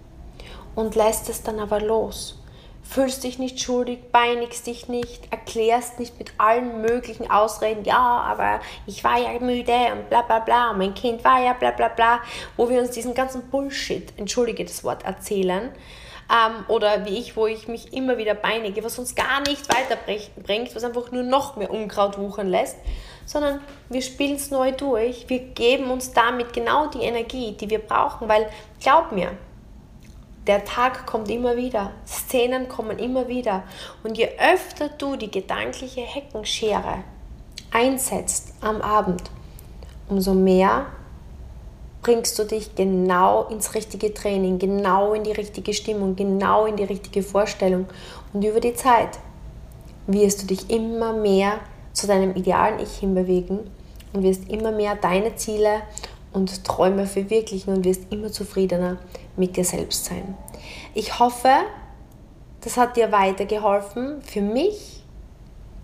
und 0.75 0.95
lässt 0.95 1.29
es 1.29 1.43
dann 1.43 1.59
aber 1.59 1.81
los 1.81 2.37
fühlst 2.89 3.25
dich 3.25 3.39
nicht 3.39 3.61
schuldig, 3.61 3.99
beinigst 4.13 4.67
dich 4.67 4.89
nicht, 4.89 5.31
erklärst 5.31 5.99
nicht 5.99 6.19
mit 6.19 6.33
allen 6.39 6.81
möglichen 6.81 7.31
Ausreden, 7.31 7.85
ja, 7.85 7.99
aber 7.99 8.61
ich 8.87 9.03
war 9.05 9.19
ja 9.19 9.39
müde 9.41 9.73
und 9.93 10.09
bla 10.09 10.23
bla 10.23 10.39
bla, 10.39 10.73
mein 10.73 10.95
Kind 10.95 11.25
war 11.25 11.43
ja 11.43 11.53
bla 11.53 11.73
bla 11.73 11.89
bla, 11.89 12.21
wo 12.57 12.69
wir 12.69 12.81
uns 12.81 12.91
diesen 12.91 13.15
ganzen 13.15 13.43
Bullshit, 13.51 14.13
entschuldige 14.17 14.65
das 14.65 14.85
Wort, 14.85 15.05
erzählen. 15.05 15.71
Ähm, 16.31 16.65
oder 16.69 17.05
wie 17.05 17.19
ich, 17.19 17.37
wo 17.37 17.47
ich 17.47 17.69
mich 17.69 17.93
immer 17.93 18.19
wieder 18.19 18.35
beinige, 18.35 18.83
was 18.83 18.99
uns 18.99 19.15
gar 19.15 19.41
nicht 19.41 19.69
weiterbringt, 19.73 20.75
was 20.75 20.83
einfach 20.83 21.13
nur 21.13 21.23
noch 21.23 21.57
mehr 21.57 21.71
Unkraut 21.71 22.19
wuchern 22.19 22.49
lässt, 22.49 22.77
sondern 23.27 23.61
wir 23.89 24.03
spielen 24.03 24.35
es 24.35 24.51
neu 24.51 24.73
durch, 24.73 25.29
wir 25.29 25.39
geben 25.39 25.91
uns 25.91 26.13
damit 26.13 26.53
genau 26.53 26.87
die 26.89 27.03
Energie, 27.03 27.53
die 27.53 27.71
wir 27.71 27.79
brauchen, 27.79 28.29
weil 28.29 28.49
glaub 28.81 29.13
mir, 29.13 29.33
der 30.47 30.65
Tag 30.65 31.07
kommt 31.07 31.31
immer 31.31 31.57
wieder, 31.57 31.93
Szenen 32.07 32.69
kommen 32.69 32.99
immer 32.99 33.29
wieder. 33.29 33.65
Und 34.05 34.17
je 34.17 34.29
öfter 34.39 34.89
du 34.89 35.17
die 35.17 35.31
gedankliche 35.31 36.03
Heckenschere 36.03 37.03
einsetzt 37.73 38.55
am 38.61 38.81
Abend, 38.81 39.23
umso 40.09 40.35
mehr 40.35 40.87
bringst 42.07 42.39
du 42.39 42.45
dich 42.45 42.77
genau 42.77 43.49
ins 43.49 43.75
richtige 43.75 44.15
Training, 44.15 44.61
genau 44.61 45.13
in 45.13 45.25
die 45.25 45.33
richtige 45.33 45.75
Stimmung, 45.75 46.15
genau 46.15 46.65
in 46.65 46.77
die 46.77 46.85
richtige 46.85 47.21
Vorstellung. 47.25 47.87
Und 48.33 48.45
über 48.45 48.61
die 48.61 48.75
Zeit 48.75 49.19
wirst 50.07 50.41
du 50.41 50.47
dich 50.47 50.71
immer 50.71 51.13
mehr 51.13 51.59
zu 51.93 52.07
deinem 52.07 52.37
idealen 52.37 52.79
Ich 52.79 52.99
hinbewegen 52.99 53.59
und 54.13 54.23
wirst 54.23 54.49
immer 54.49 54.71
mehr 54.71 54.95
deine 54.95 55.35
Ziele 55.35 55.83
und 56.33 56.63
Träume 56.63 57.07
verwirklichen 57.07 57.75
und 57.75 57.85
wirst 57.85 58.13
immer 58.13 58.31
zufriedener 58.31 58.99
mit 59.37 59.57
dir 59.57 59.65
selbst 59.65 60.05
sein. 60.05 60.37
Ich 60.95 61.19
hoffe, 61.19 61.51
das 62.61 62.77
hat 62.77 62.97
dir 62.97 63.11
weitergeholfen. 63.11 64.23
Für 64.23 64.43
mich 64.43 65.03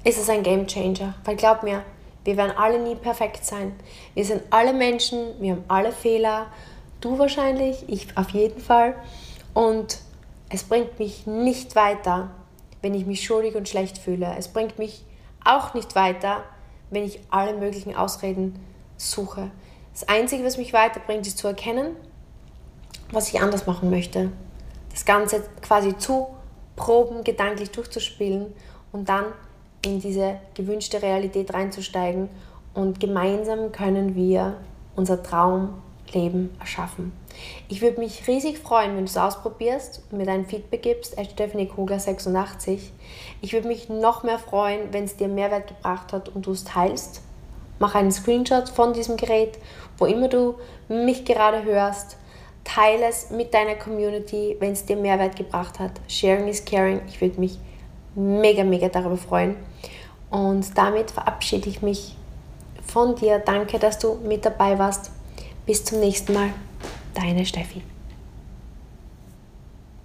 ist 0.05 0.21
es 0.21 0.29
ein 0.29 0.45
Game 0.45 0.69
Changer, 0.69 1.15
weil 1.25 1.35
glaub 1.35 1.65
mir, 1.65 1.83
wir 2.25 2.37
werden 2.37 2.57
alle 2.57 2.79
nie 2.79 2.95
perfekt 2.95 3.45
sein. 3.45 3.75
Wir 4.15 4.25
sind 4.25 4.43
alle 4.51 4.73
Menschen, 4.73 5.41
wir 5.41 5.53
haben 5.53 5.65
alle 5.69 5.93
Fehler. 5.93 6.47
Du 7.01 7.19
wahrscheinlich, 7.19 7.85
ich 7.89 8.17
auf 8.17 8.31
jeden 8.31 8.61
Fall. 8.61 8.95
Und 9.55 9.99
es 10.49 10.65
bringt 10.65 10.99
mich 10.99 11.27
nicht 11.27 11.75
weiter, 11.75 12.31
wenn 12.81 12.95
ich 12.95 13.07
mich 13.07 13.25
schuldig 13.25 13.57
und 13.57 13.69
schlecht 13.69 13.99
fühle. 13.99 14.35
Es 14.39 14.49
bringt 14.49 14.79
mich 14.79 15.05
auch 15.45 15.75
nicht 15.75 15.95
weiter, 15.95 16.45
wenn 16.91 17.05
ich 17.05 17.21
alle 17.31 17.55
möglichen 17.55 17.97
Ausreden 17.97 18.59
suche. 18.97 19.51
Das 19.93 20.09
Einzige, 20.09 20.45
was 20.45 20.57
mich 20.57 20.73
weiterbringt, 20.73 21.27
ist 21.27 21.39
zu 21.39 21.49
erkennen, 21.49 21.97
was 23.11 23.29
ich 23.29 23.41
anders 23.41 23.67
machen 23.67 23.91
möchte. 23.91 24.31
Das 24.91 25.05
Ganze 25.05 25.43
quasi 25.61 25.97
zu 25.97 26.29
proben, 26.77 27.25
gedanklich 27.25 27.71
durchzuspielen 27.71 28.53
und 28.93 29.09
dann 29.09 29.25
in 29.85 30.01
diese 30.01 30.37
gewünschte 30.55 31.03
Realität 31.03 31.53
reinzusteigen 31.53 32.29
und 32.75 33.01
gemeinsam 33.01 33.73
können 33.73 34.15
wir 34.15 34.57
unser 34.95 35.23
Traumleben 35.23 36.55
erschaffen. 36.61 37.13
Ich 37.69 37.81
würde 37.81 38.01
mich 38.01 38.29
riesig 38.29 38.59
freuen, 38.59 38.91
wenn 38.91 39.05
du 39.05 39.11
es 39.11 39.17
ausprobierst 39.17 40.03
und 40.11 40.19
mir 40.19 40.27
dein 40.27 40.47
Feedback 40.47 40.83
gibst, 40.83 41.17
Stephanie 41.33 41.67
Kogler 41.67 41.99
86. 41.99 42.93
Ich 43.41 43.53
würde 43.53 43.69
mich 43.69 43.89
noch 43.89 44.23
mehr 44.23 44.39
freuen, 44.39 44.93
wenn 44.93 45.05
es 45.05 45.17
dir 45.17 45.29
Mehrwert 45.29 45.69
gebracht 45.69 46.13
hat 46.13 46.29
und 46.29 46.47
du 46.47 46.53
es 46.53 46.65
teilst. 46.65 47.23
Mach 47.79 47.95
einen 47.95 48.13
Screenshot 48.13 48.69
von 48.69 48.93
diesem 48.93 49.17
Gerät, 49.17 49.59
wo 49.99 50.07
immer 50.07 50.29
du 50.29 50.55
mich 50.89 51.25
gerade 51.25 51.65
hörst 51.65 52.17
Teile 52.65 53.07
es 53.07 53.31
mit 53.31 53.53
deiner 53.55 53.75
Community, 53.75 54.57
wenn 54.61 54.73
es 54.73 54.85
dir 54.85 54.97
Mehrwert 54.97 55.37
gebracht 55.37 55.79
hat. 55.79 55.93
Sharing 56.09 56.49
is 56.49 56.65
caring. 56.65 57.01
Ich 57.09 57.21
würde 57.21 57.41
mich 57.41 57.59
mega, 58.15 58.65
mega 58.65 58.89
darüber 58.89 59.17
freuen. 59.17 59.57
Und 60.31 60.77
damit 60.77 61.11
verabschiede 61.11 61.69
ich 61.69 61.83
mich 61.83 62.17
von 62.87 63.17
dir. 63.17 63.39
Danke, 63.39 63.79
dass 63.79 63.99
du 63.99 64.19
mit 64.27 64.45
dabei 64.45 64.79
warst. 64.79 65.11
Bis 65.67 65.85
zum 65.85 66.01
nächsten 66.01 66.33
Mal. 66.33 66.51
Deine 67.15 67.45
Steffi. 67.45 67.83